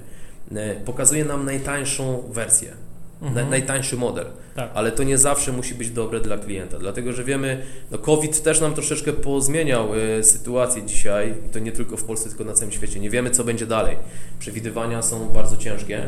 E, 0.55 0.75
pokazuje 0.75 1.25
nam 1.25 1.45
najtańszą 1.45 2.23
wersję 2.31 2.84
mhm. 3.27 3.49
najtańszy 3.49 3.97
model. 3.97 4.25
Tak. 4.55 4.71
Ale 4.73 4.91
to 4.91 5.03
nie 5.03 5.17
zawsze 5.17 5.51
musi 5.51 5.75
być 5.75 5.89
dobre 5.89 6.19
dla 6.19 6.37
klienta, 6.37 6.79
dlatego 6.79 7.13
że 7.13 7.23
wiemy, 7.23 7.65
no 7.91 7.97
COVID 7.97 8.43
też 8.43 8.61
nam 8.61 8.73
troszeczkę 8.73 9.13
pozmieniał 9.13 9.95
y, 9.95 10.23
sytuację 10.23 10.83
dzisiaj, 10.83 11.33
i 11.49 11.49
to 11.49 11.59
nie 11.59 11.71
tylko 11.71 11.97
w 11.97 12.03
Polsce, 12.03 12.29
tylko 12.29 12.43
na 12.43 12.53
całym 12.53 12.71
świecie. 12.71 12.99
Nie 12.99 13.09
wiemy, 13.09 13.31
co 13.31 13.43
będzie 13.43 13.65
dalej. 13.65 13.97
Przewidywania 14.39 15.01
są 15.01 15.29
bardzo 15.29 15.57
ciężkie 15.57 16.07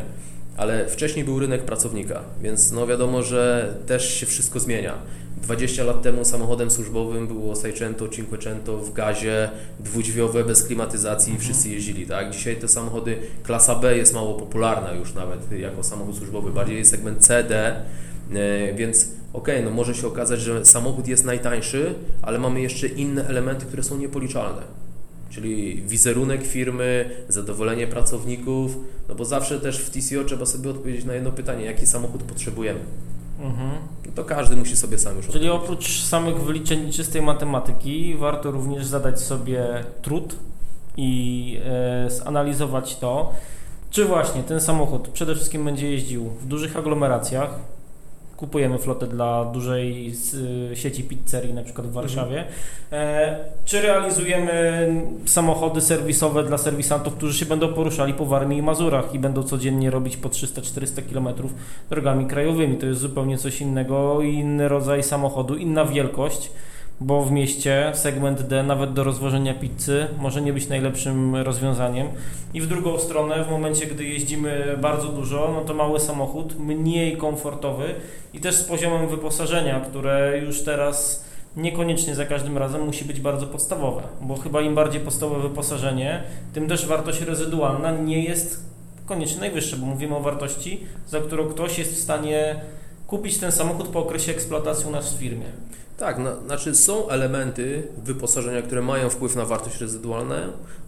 ale 0.58 0.86
wcześniej 0.86 1.24
był 1.24 1.38
rynek 1.38 1.62
pracownika, 1.62 2.20
więc 2.42 2.72
no 2.72 2.86
wiadomo, 2.86 3.22
że 3.22 3.74
też 3.86 4.14
się 4.14 4.26
wszystko 4.26 4.60
zmienia. 4.60 4.94
20 5.42 5.84
lat 5.84 6.02
temu 6.02 6.24
samochodem 6.24 6.70
służbowym 6.70 7.26
było 7.26 7.56
Seicento, 7.56 8.08
Cinquecento 8.08 8.78
w 8.78 8.92
gazie, 8.92 9.50
dwudźwiowe, 9.80 10.44
bez 10.44 10.64
klimatyzacji 10.64 11.32
mhm. 11.32 11.40
wszyscy 11.40 11.68
jeździli, 11.68 12.06
tak? 12.06 12.30
Dzisiaj 12.30 12.56
te 12.56 12.68
samochody, 12.68 13.16
klasa 13.42 13.74
B 13.74 13.96
jest 13.96 14.14
mało 14.14 14.34
popularna 14.34 14.92
już 14.92 15.14
nawet 15.14 15.52
jako 15.52 15.82
samochód 15.82 16.16
służbowy, 16.16 16.50
bardziej 16.50 16.76
jest 16.76 16.90
segment 16.90 17.26
CD, 17.26 17.56
e, 17.56 18.74
więc 18.74 19.08
okej, 19.32 19.54
okay, 19.54 19.64
no 19.64 19.70
może 19.70 19.94
się 19.94 20.06
okazać, 20.06 20.40
że 20.40 20.64
samochód 20.64 21.08
jest 21.08 21.24
najtańszy, 21.24 21.94
ale 22.22 22.38
mamy 22.38 22.60
jeszcze 22.60 22.86
inne 22.86 23.28
elementy, 23.28 23.66
które 23.66 23.82
są 23.82 23.98
niepoliczalne 23.98 24.78
czyli 25.30 25.82
wizerunek 25.82 26.46
firmy, 26.46 27.10
zadowolenie 27.28 27.86
pracowników, 27.86 28.76
no 29.08 29.14
bo 29.14 29.24
zawsze 29.24 29.60
też 29.60 29.78
w 29.78 29.90
TCO 29.90 30.24
trzeba 30.24 30.46
sobie 30.46 30.70
odpowiedzieć 30.70 31.04
na 31.04 31.14
jedno 31.14 31.32
pytanie, 31.32 31.64
jaki 31.64 31.86
samochód 31.86 32.22
potrzebujemy. 32.22 32.80
Mhm. 33.40 33.70
To 34.14 34.24
każdy 34.24 34.56
musi 34.56 34.76
sobie 34.76 34.98
sam 34.98 35.16
już 35.16 35.28
Czyli 35.28 35.50
oprócz 35.50 36.02
samych 36.02 36.40
wyliczeń 36.40 36.92
czystej 36.92 37.22
matematyki, 37.22 38.14
warto 38.14 38.50
również 38.50 38.86
zadać 38.86 39.20
sobie 39.20 39.84
trud 40.02 40.36
i 40.96 41.60
e, 41.64 42.10
zanalizować 42.10 42.96
to, 42.96 43.32
czy 43.90 44.04
właśnie 44.04 44.42
ten 44.42 44.60
samochód 44.60 45.08
przede 45.08 45.34
wszystkim 45.34 45.64
będzie 45.64 45.90
jeździł 45.90 46.24
w 46.24 46.46
dużych 46.46 46.76
aglomeracjach, 46.76 47.50
kupujemy 48.38 48.78
flotę 48.78 49.06
dla 49.06 49.44
dużej 49.44 50.12
y, 50.72 50.76
sieci 50.76 51.04
pizzerii, 51.04 51.54
na 51.54 51.62
przykład 51.62 51.86
w 51.86 51.92
Warszawie, 51.92 52.44
mhm. 52.90 53.36
czy 53.64 53.82
realizujemy 53.82 54.88
samochody 55.26 55.80
serwisowe 55.80 56.44
dla 56.44 56.58
serwisantów, 56.58 57.14
którzy 57.14 57.38
się 57.38 57.46
będą 57.46 57.72
poruszali 57.74 58.14
po 58.14 58.26
Warmii 58.26 58.58
i 58.58 58.62
Mazurach 58.62 59.14
i 59.14 59.18
będą 59.18 59.42
codziennie 59.42 59.90
robić 59.90 60.16
po 60.16 60.28
300-400 60.28 61.02
km 61.12 61.28
drogami 61.90 62.26
krajowymi. 62.26 62.76
To 62.76 62.86
jest 62.86 63.00
zupełnie 63.00 63.38
coś 63.38 63.60
innego, 63.60 64.22
inny 64.22 64.68
rodzaj 64.68 65.02
samochodu, 65.02 65.56
inna 65.56 65.84
wielkość 65.84 66.50
bo 67.00 67.24
w 67.24 67.30
mieście 67.30 67.92
segment 67.94 68.42
D 68.42 68.62
nawet 68.62 68.92
do 68.92 69.04
rozwożenia 69.04 69.54
pizzy 69.54 70.06
może 70.18 70.42
nie 70.42 70.52
być 70.52 70.68
najlepszym 70.68 71.36
rozwiązaniem. 71.36 72.08
I 72.54 72.60
w 72.60 72.66
drugą 72.66 72.98
stronę, 72.98 73.44
w 73.44 73.50
momencie, 73.50 73.86
gdy 73.86 74.04
jeździmy 74.04 74.78
bardzo 74.80 75.08
dużo, 75.08 75.50
no 75.54 75.60
to 75.60 75.74
mały 75.74 76.00
samochód, 76.00 76.58
mniej 76.58 77.16
komfortowy 77.16 77.94
i 78.34 78.40
też 78.40 78.54
z 78.54 78.64
poziomem 78.64 79.08
wyposażenia, 79.08 79.80
które 79.80 80.40
już 80.44 80.62
teraz 80.62 81.24
niekoniecznie 81.56 82.14
za 82.14 82.26
każdym 82.26 82.58
razem 82.58 82.86
musi 82.86 83.04
być 83.04 83.20
bardzo 83.20 83.46
podstawowe, 83.46 84.02
bo 84.20 84.36
chyba 84.36 84.60
im 84.60 84.74
bardziej 84.74 85.00
podstawowe 85.00 85.48
wyposażenie, 85.48 86.22
tym 86.52 86.68
też 86.68 86.86
wartość 86.86 87.20
rezydualna 87.20 87.92
nie 87.92 88.24
jest 88.24 88.64
koniecznie 89.06 89.40
najwyższa, 89.40 89.76
bo 89.76 89.86
mówimy 89.86 90.16
o 90.16 90.20
wartości, 90.20 90.80
za 91.08 91.20
którą 91.20 91.48
ktoś 91.48 91.78
jest 91.78 91.94
w 91.94 91.98
stanie 91.98 92.60
kupić 93.06 93.38
ten 93.38 93.52
samochód 93.52 93.88
po 93.88 93.98
okresie 93.98 94.32
eksploatacji 94.32 94.86
u 94.86 94.90
nas 94.90 95.14
w 95.14 95.18
firmie. 95.18 95.46
Tak, 95.98 96.18
no, 96.18 96.36
znaczy 96.46 96.74
są 96.74 97.08
elementy 97.08 97.82
wyposażenia, 98.04 98.62
które 98.62 98.82
mają 98.82 99.10
wpływ 99.10 99.36
na 99.36 99.44
wartość 99.44 99.80
rezydualną, 99.80 100.34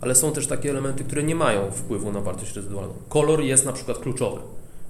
ale 0.00 0.14
są 0.14 0.32
też 0.32 0.46
takie 0.46 0.70
elementy, 0.70 1.04
które 1.04 1.22
nie 1.22 1.34
mają 1.34 1.70
wpływu 1.70 2.12
na 2.12 2.20
wartość 2.20 2.56
rezydualną. 2.56 2.94
Kolor 3.08 3.40
jest 3.40 3.66
na 3.66 3.72
przykład 3.72 3.98
kluczowy. 3.98 4.40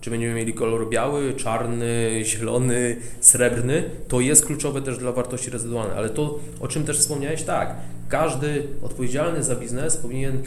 Czy 0.00 0.10
będziemy 0.10 0.34
mieli 0.34 0.54
kolor 0.54 0.88
biały, 0.88 1.34
czarny, 1.34 2.20
zielony, 2.24 2.96
srebrny, 3.20 3.90
to 4.08 4.20
jest 4.20 4.46
kluczowe 4.46 4.82
też 4.82 4.98
dla 4.98 5.12
wartości 5.12 5.50
rezydualnej. 5.50 5.98
Ale 5.98 6.10
to, 6.10 6.38
o 6.60 6.68
czym 6.68 6.84
też 6.84 6.98
wspomniałeś, 6.98 7.42
tak, 7.42 7.76
każdy 8.08 8.66
odpowiedzialny 8.82 9.42
za 9.42 9.56
biznes 9.56 9.96
powinien 9.96 10.42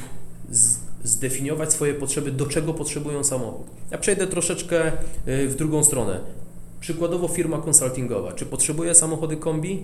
zdefiniować 1.04 1.74
swoje 1.74 1.94
potrzeby, 1.94 2.32
do 2.32 2.46
czego 2.46 2.74
potrzebują 2.74 3.24
samochód. 3.24 3.68
Ja 3.92 3.98
przejdę 3.98 4.28
troszeczkę 4.28 4.92
y, 5.28 5.48
w 5.48 5.56
drugą 5.56 5.84
stronę. 5.84 6.20
Przykładowo 6.84 7.28
firma 7.28 7.58
konsultingowa, 7.58 8.32
czy 8.32 8.46
potrzebuje 8.46 8.96
samochody 8.96 9.38
kombi? 9.38 9.84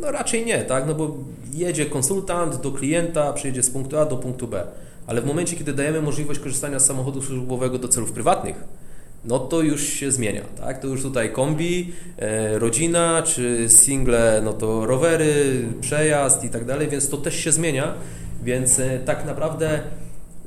No 0.00 0.10
raczej 0.10 0.46
nie, 0.46 0.62
tak? 0.62 0.86
No 0.86 0.94
bo 0.94 1.16
jedzie 1.54 1.86
konsultant 1.86 2.60
do 2.60 2.72
klienta, 2.72 3.32
przyjedzie 3.32 3.62
z 3.62 3.70
punktu 3.70 3.98
A 3.98 4.06
do 4.06 4.16
punktu 4.16 4.48
B. 4.48 4.66
Ale 5.06 5.22
w 5.22 5.26
momencie, 5.26 5.56
kiedy 5.56 5.72
dajemy 5.72 6.02
możliwość 6.02 6.40
korzystania 6.40 6.78
z 6.78 6.86
samochodu 6.86 7.22
służbowego 7.22 7.78
do 7.78 7.88
celów 7.88 8.12
prywatnych, 8.12 8.64
no 9.24 9.38
to 9.38 9.62
już 9.62 9.82
się 9.82 10.12
zmienia, 10.12 10.42
tak? 10.60 10.80
To 10.80 10.86
już 10.86 11.02
tutaj 11.02 11.32
kombi, 11.32 11.92
e, 12.18 12.58
rodzina, 12.58 13.22
czy 13.22 13.68
single, 13.68 14.40
no 14.44 14.52
to 14.52 14.86
rowery, 14.86 15.62
przejazd 15.80 16.44
i 16.44 16.50
tak 16.50 16.64
dalej, 16.64 16.88
więc 16.88 17.08
to 17.08 17.16
też 17.16 17.34
się 17.36 17.52
zmienia, 17.52 17.94
więc 18.42 18.78
e, 18.78 18.98
tak 18.98 19.26
naprawdę 19.26 19.80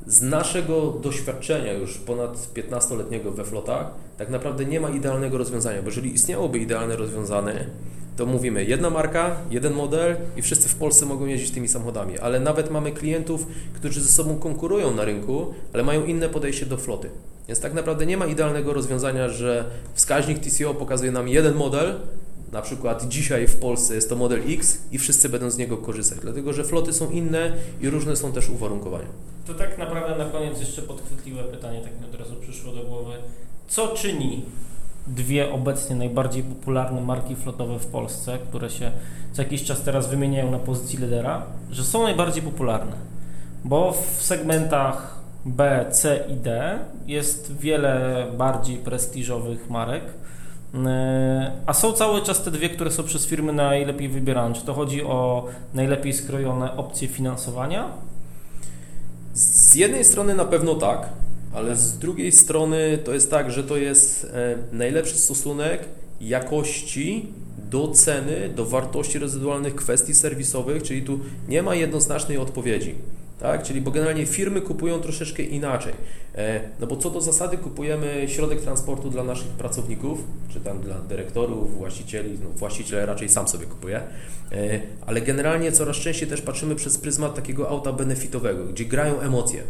z 0.06 0.22
naszego 0.22 0.90
doświadczenia 1.02 1.72
już 1.72 1.98
ponad 1.98 2.48
15-letniego 2.54 3.30
we 3.30 3.44
flotach, 3.44 3.86
tak 4.18 4.30
naprawdę 4.30 4.64
nie 4.64 4.80
ma 4.80 4.90
idealnego 4.90 5.38
rozwiązania, 5.38 5.82
bo 5.82 5.88
jeżeli 5.88 6.14
istniałoby 6.14 6.58
idealne 6.58 6.96
rozwiązanie, 6.96 7.66
to 8.16 8.26
mówimy 8.26 8.64
jedna 8.64 8.90
marka, 8.90 9.36
jeden 9.50 9.74
model 9.74 10.16
i 10.36 10.42
wszyscy 10.42 10.68
w 10.68 10.74
Polsce 10.74 11.06
mogą 11.06 11.26
jeździć 11.26 11.50
tymi 11.50 11.68
samochodami, 11.68 12.18
ale 12.18 12.40
nawet 12.40 12.70
mamy 12.70 12.92
klientów, 12.92 13.46
którzy 13.74 14.00
ze 14.00 14.12
sobą 14.12 14.36
konkurują 14.38 14.94
na 14.94 15.04
rynku, 15.04 15.54
ale 15.72 15.82
mają 15.82 16.04
inne 16.04 16.28
podejście 16.28 16.66
do 16.66 16.76
floty. 16.76 17.10
Więc 17.48 17.60
tak 17.60 17.74
naprawdę 17.74 18.06
nie 18.06 18.16
ma 18.16 18.26
idealnego 18.26 18.72
rozwiązania, 18.72 19.28
że 19.28 19.64
wskaźnik 19.94 20.38
TCO 20.38 20.74
pokazuje 20.74 21.12
nam 21.12 21.28
jeden 21.28 21.54
model, 21.54 21.94
na 22.52 22.62
przykład 22.62 23.08
dzisiaj 23.08 23.46
w 23.46 23.56
Polsce 23.56 23.94
jest 23.94 24.08
to 24.08 24.16
model 24.16 24.40
X 24.48 24.78
i 24.92 24.98
wszyscy 24.98 25.28
będą 25.28 25.50
z 25.50 25.58
niego 25.58 25.76
korzystać, 25.76 26.18
dlatego 26.22 26.52
że 26.52 26.64
floty 26.64 26.92
są 26.92 27.10
inne 27.10 27.52
i 27.80 27.90
różne 27.90 28.16
są 28.16 28.32
też 28.32 28.50
uwarunkowania. 28.50 29.06
To 29.46 29.54
tak 29.54 29.78
naprawdę 29.78 30.24
na 30.24 30.30
koniec 30.30 30.60
jeszcze 30.60 30.82
podchwytliwe 30.82 31.44
pytanie, 31.44 31.80
tak 31.80 32.00
mi 32.00 32.14
od 32.14 32.20
razu 32.20 32.36
przyszło 32.40 32.72
do 32.72 32.84
głowy. 32.84 33.12
Co 33.68 33.88
czyni 33.88 34.44
dwie 35.06 35.52
obecnie 35.52 35.96
najbardziej 35.96 36.42
popularne 36.42 37.00
marki 37.00 37.36
flotowe 37.36 37.78
w 37.78 37.86
Polsce, 37.86 38.38
które 38.38 38.70
się 38.70 38.92
co 39.32 39.42
jakiś 39.42 39.64
czas 39.64 39.82
teraz 39.82 40.08
wymieniają 40.08 40.50
na 40.50 40.58
pozycji 40.58 40.98
lidera, 40.98 41.42
że 41.70 41.84
są 41.84 42.02
najbardziej 42.02 42.42
popularne? 42.42 42.92
Bo 43.64 43.92
w 43.92 44.22
segmentach 44.22 45.20
B, 45.44 45.86
C 45.90 46.24
i 46.28 46.34
D 46.34 46.78
jest 47.06 47.58
wiele 47.58 48.26
bardziej 48.36 48.76
prestiżowych 48.76 49.70
marek, 49.70 50.04
e, 50.74 51.52
a 51.66 51.72
są 51.72 51.92
cały 51.92 52.22
czas 52.22 52.42
te 52.42 52.50
dwie, 52.50 52.68
które 52.68 52.90
są 52.90 53.02
przez 53.02 53.26
firmy 53.26 53.52
najlepiej 53.52 54.08
wybierane. 54.08 54.54
Czy 54.54 54.62
to 54.62 54.74
chodzi 54.74 55.04
o 55.04 55.46
najlepiej 55.74 56.12
skrojone 56.12 56.76
opcje 56.76 57.08
finansowania? 57.08 57.88
Z 59.34 59.74
jednej 59.74 60.04
strony 60.04 60.34
na 60.34 60.44
pewno 60.44 60.74
tak, 60.74 61.08
ale 61.54 61.76
z 61.76 61.98
drugiej 61.98 62.32
strony 62.32 62.98
to 63.04 63.14
jest 63.14 63.30
tak, 63.30 63.50
że 63.50 63.64
to 63.64 63.76
jest 63.76 64.24
e, 64.24 64.58
najlepszy 64.72 65.18
stosunek 65.18 65.84
jakości 66.20 67.28
do 67.70 67.88
ceny, 67.88 68.52
do 68.56 68.64
wartości 68.64 69.18
rezydualnych 69.18 69.74
kwestii 69.74 70.14
serwisowych, 70.14 70.82
czyli 70.82 71.02
tu 71.02 71.20
nie 71.48 71.62
ma 71.62 71.74
jednoznacznej 71.74 72.38
odpowiedzi. 72.38 72.94
Tak? 73.42 73.62
Czyli 73.62 73.80
bo 73.80 73.90
generalnie 73.90 74.26
firmy 74.26 74.60
kupują 74.60 75.00
troszeczkę 75.00 75.42
inaczej. 75.42 75.92
E, 76.34 76.60
no 76.80 76.86
bo 76.86 76.96
co 76.96 77.10
do 77.10 77.20
zasady 77.20 77.56
kupujemy 77.56 78.24
środek 78.28 78.60
transportu 78.60 79.10
dla 79.10 79.24
naszych 79.24 79.46
pracowników, 79.48 80.18
czy 80.52 80.60
tam 80.60 80.80
dla 80.80 80.94
dyrektorów, 80.94 81.78
właścicieli, 81.78 82.38
no 82.44 82.50
właściciel 82.50 83.06
raczej 83.06 83.28
sam 83.28 83.48
sobie 83.48 83.66
kupuje, 83.66 84.00
e, 84.52 84.80
ale 85.06 85.20
generalnie 85.20 85.72
coraz 85.72 85.96
częściej 85.96 86.28
też 86.28 86.42
patrzymy 86.42 86.74
przez 86.74 86.98
pryzmat 86.98 87.34
takiego 87.34 87.68
auta 87.68 87.92
benefitowego, 87.92 88.64
gdzie 88.64 88.84
grają 88.84 89.20
emocje. 89.20 89.62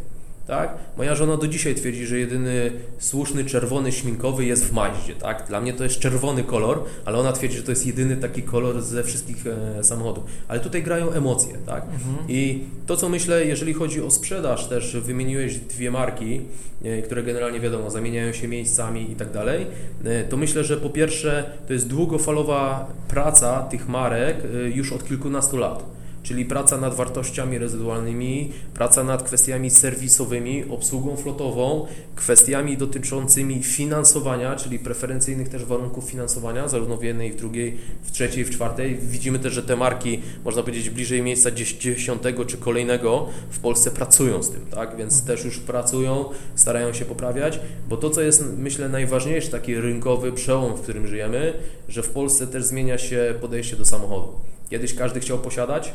Tak? 0.47 0.75
Moja 0.97 1.15
żona 1.15 1.37
do 1.37 1.49
dzisiaj 1.49 1.75
twierdzi, 1.75 2.07
że 2.07 2.19
jedyny 2.19 2.73
słuszny 2.99 3.45
czerwony 3.45 3.93
śminkowy 3.93 4.45
jest 4.45 4.65
w 4.65 4.73
Maździe. 4.73 5.15
Tak? 5.15 5.45
Dla 5.49 5.61
mnie 5.61 5.73
to 5.73 5.85
jest 5.85 5.99
czerwony 5.99 6.45
kolor, 6.45 6.85
ale 7.05 7.19
ona 7.19 7.33
twierdzi, 7.33 7.57
że 7.57 7.63
to 7.63 7.73
jest 7.73 7.87
jedyny 7.87 8.17
taki 8.17 8.43
kolor 8.43 8.83
ze 8.83 9.05
wszystkich 9.05 9.45
e, 9.47 9.85
samochodów. 9.85 10.25
Ale 10.49 10.61
tutaj 10.61 10.83
grają 10.83 11.13
emocje. 11.13 11.55
Tak? 11.67 11.85
Mhm. 11.85 12.17
I 12.29 12.65
to, 12.87 12.97
co 12.97 13.09
myślę, 13.09 13.45
jeżeli 13.45 13.75
chodzi 13.75 14.03
o 14.03 14.11
sprzedaż, 14.11 14.67
też 14.67 14.97
wymieniłeś 14.97 15.57
dwie 15.57 15.91
marki, 15.91 16.41
e, 16.85 17.03
które 17.03 17.23
generalnie 17.23 17.61
wiadomo, 17.61 17.91
zamieniają 17.91 18.33
się 18.33 18.49
miejscami 18.49 19.11
i 19.11 19.17
tak 19.17 19.31
dalej, 19.31 19.67
e, 20.05 20.25
to 20.25 20.37
myślę, 20.37 20.65
że 20.65 20.77
po 20.77 20.91
pierwsze 20.91 21.45
to 21.67 21.73
jest 21.73 21.89
długofalowa 21.89 22.93
praca 23.09 23.63
tych 23.63 23.89
marek 23.89 24.37
e, 24.45 24.71
już 24.71 24.93
od 24.93 25.09
kilkunastu 25.09 25.57
lat 25.57 26.02
czyli 26.23 26.45
praca 26.45 26.79
nad 26.79 26.95
wartościami 26.95 27.59
rezydualnymi, 27.59 28.53
praca 28.75 29.05
nad 29.05 29.23
kwestiami 29.23 29.71
serwisowymi, 29.71 30.65
obsługą 30.71 31.17
flotową, 31.17 31.87
kwestiami 32.17 32.77
dotyczącymi 32.77 33.63
finansowania, 33.63 34.57
czyli 34.57 34.79
preferencyjnych 34.79 35.49
też 35.49 35.65
warunków 35.65 36.05
finansowania, 36.05 36.69
zarówno 36.69 36.97
w 36.97 37.03
jednej, 37.03 37.33
w 37.33 37.37
drugiej, 37.37 37.79
w 38.03 38.13
trzeciej, 38.13 38.45
w 38.45 38.51
czwartej. 38.51 38.99
Widzimy 39.03 39.39
też, 39.39 39.53
że 39.53 39.63
te 39.63 39.77
marki, 39.77 40.21
można 40.45 40.63
powiedzieć, 40.63 40.91
bliżej 40.91 41.23
miejsca 41.23 41.51
dziesiątego 41.51 42.45
czy 42.45 42.57
kolejnego 42.57 43.29
w 43.51 43.59
Polsce 43.59 43.91
pracują 43.91 44.43
z 44.43 44.51
tym, 44.51 44.67
tak? 44.67 44.97
Więc 44.97 45.21
mhm. 45.21 45.37
też 45.37 45.45
już 45.45 45.59
pracują, 45.59 46.25
starają 46.55 46.93
się 46.93 47.05
poprawiać, 47.05 47.61
bo 47.89 47.97
to, 47.97 48.11
co 48.11 48.21
jest, 48.21 48.45
myślę, 48.59 48.89
najważniejsze, 48.89 49.51
taki 49.51 49.81
rynkowy 49.81 50.33
przełom, 50.33 50.77
w 50.77 50.81
którym 50.81 51.07
żyjemy, 51.07 51.53
że 51.89 52.03
w 52.03 52.11
Polsce 52.11 52.47
też 52.47 52.65
zmienia 52.65 52.99
się 52.99 53.35
podejście 53.41 53.77
do 53.77 53.85
samochodu. 53.85 54.33
Kiedyś 54.73 54.95
każdy 54.95 55.21
chciał 55.21 55.39
posiadać, 55.39 55.93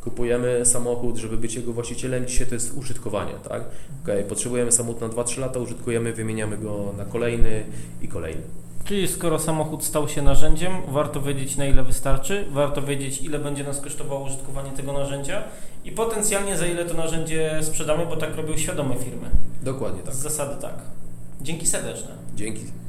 kupujemy 0.00 0.66
samochód, 0.66 1.16
żeby 1.16 1.36
być 1.36 1.54
jego 1.54 1.72
właścicielem, 1.72 2.26
dzisiaj 2.26 2.46
to 2.46 2.54
jest 2.54 2.76
użytkowanie, 2.76 3.32
tak? 3.48 3.62
Okay, 4.02 4.22
potrzebujemy 4.22 4.72
samochód 4.72 5.00
na 5.00 5.08
2-3 5.08 5.40
lata, 5.40 5.58
użytkujemy, 5.58 6.12
wymieniamy 6.12 6.58
go 6.58 6.94
na 6.98 7.04
kolejny 7.04 7.64
i 8.02 8.08
kolejny. 8.08 8.42
Czyli 8.84 9.08
skoro 9.08 9.38
samochód 9.38 9.84
stał 9.84 10.08
się 10.08 10.22
narzędziem, 10.22 10.72
warto 10.88 11.22
wiedzieć 11.22 11.56
na 11.56 11.66
ile 11.66 11.84
wystarczy, 11.84 12.44
warto 12.52 12.82
wiedzieć 12.82 13.22
ile 13.22 13.38
będzie 13.38 13.64
nas 13.64 13.80
kosztowało 13.80 14.26
użytkowanie 14.26 14.70
tego 14.70 14.92
narzędzia 14.92 15.42
i 15.84 15.92
potencjalnie 15.92 16.56
za 16.56 16.66
ile 16.66 16.84
to 16.84 16.94
narzędzie 16.94 17.60
sprzedamy, 17.62 18.06
bo 18.06 18.16
tak 18.16 18.36
robią 18.36 18.56
świadome 18.56 18.96
firmy. 18.96 19.30
Dokładnie 19.62 20.02
tak. 20.02 20.14
Z 20.14 20.18
zasady 20.18 20.62
tak. 20.62 20.74
Dzięki 21.40 21.66
serdeczne. 21.66 22.10
Dzięki. 22.36 22.83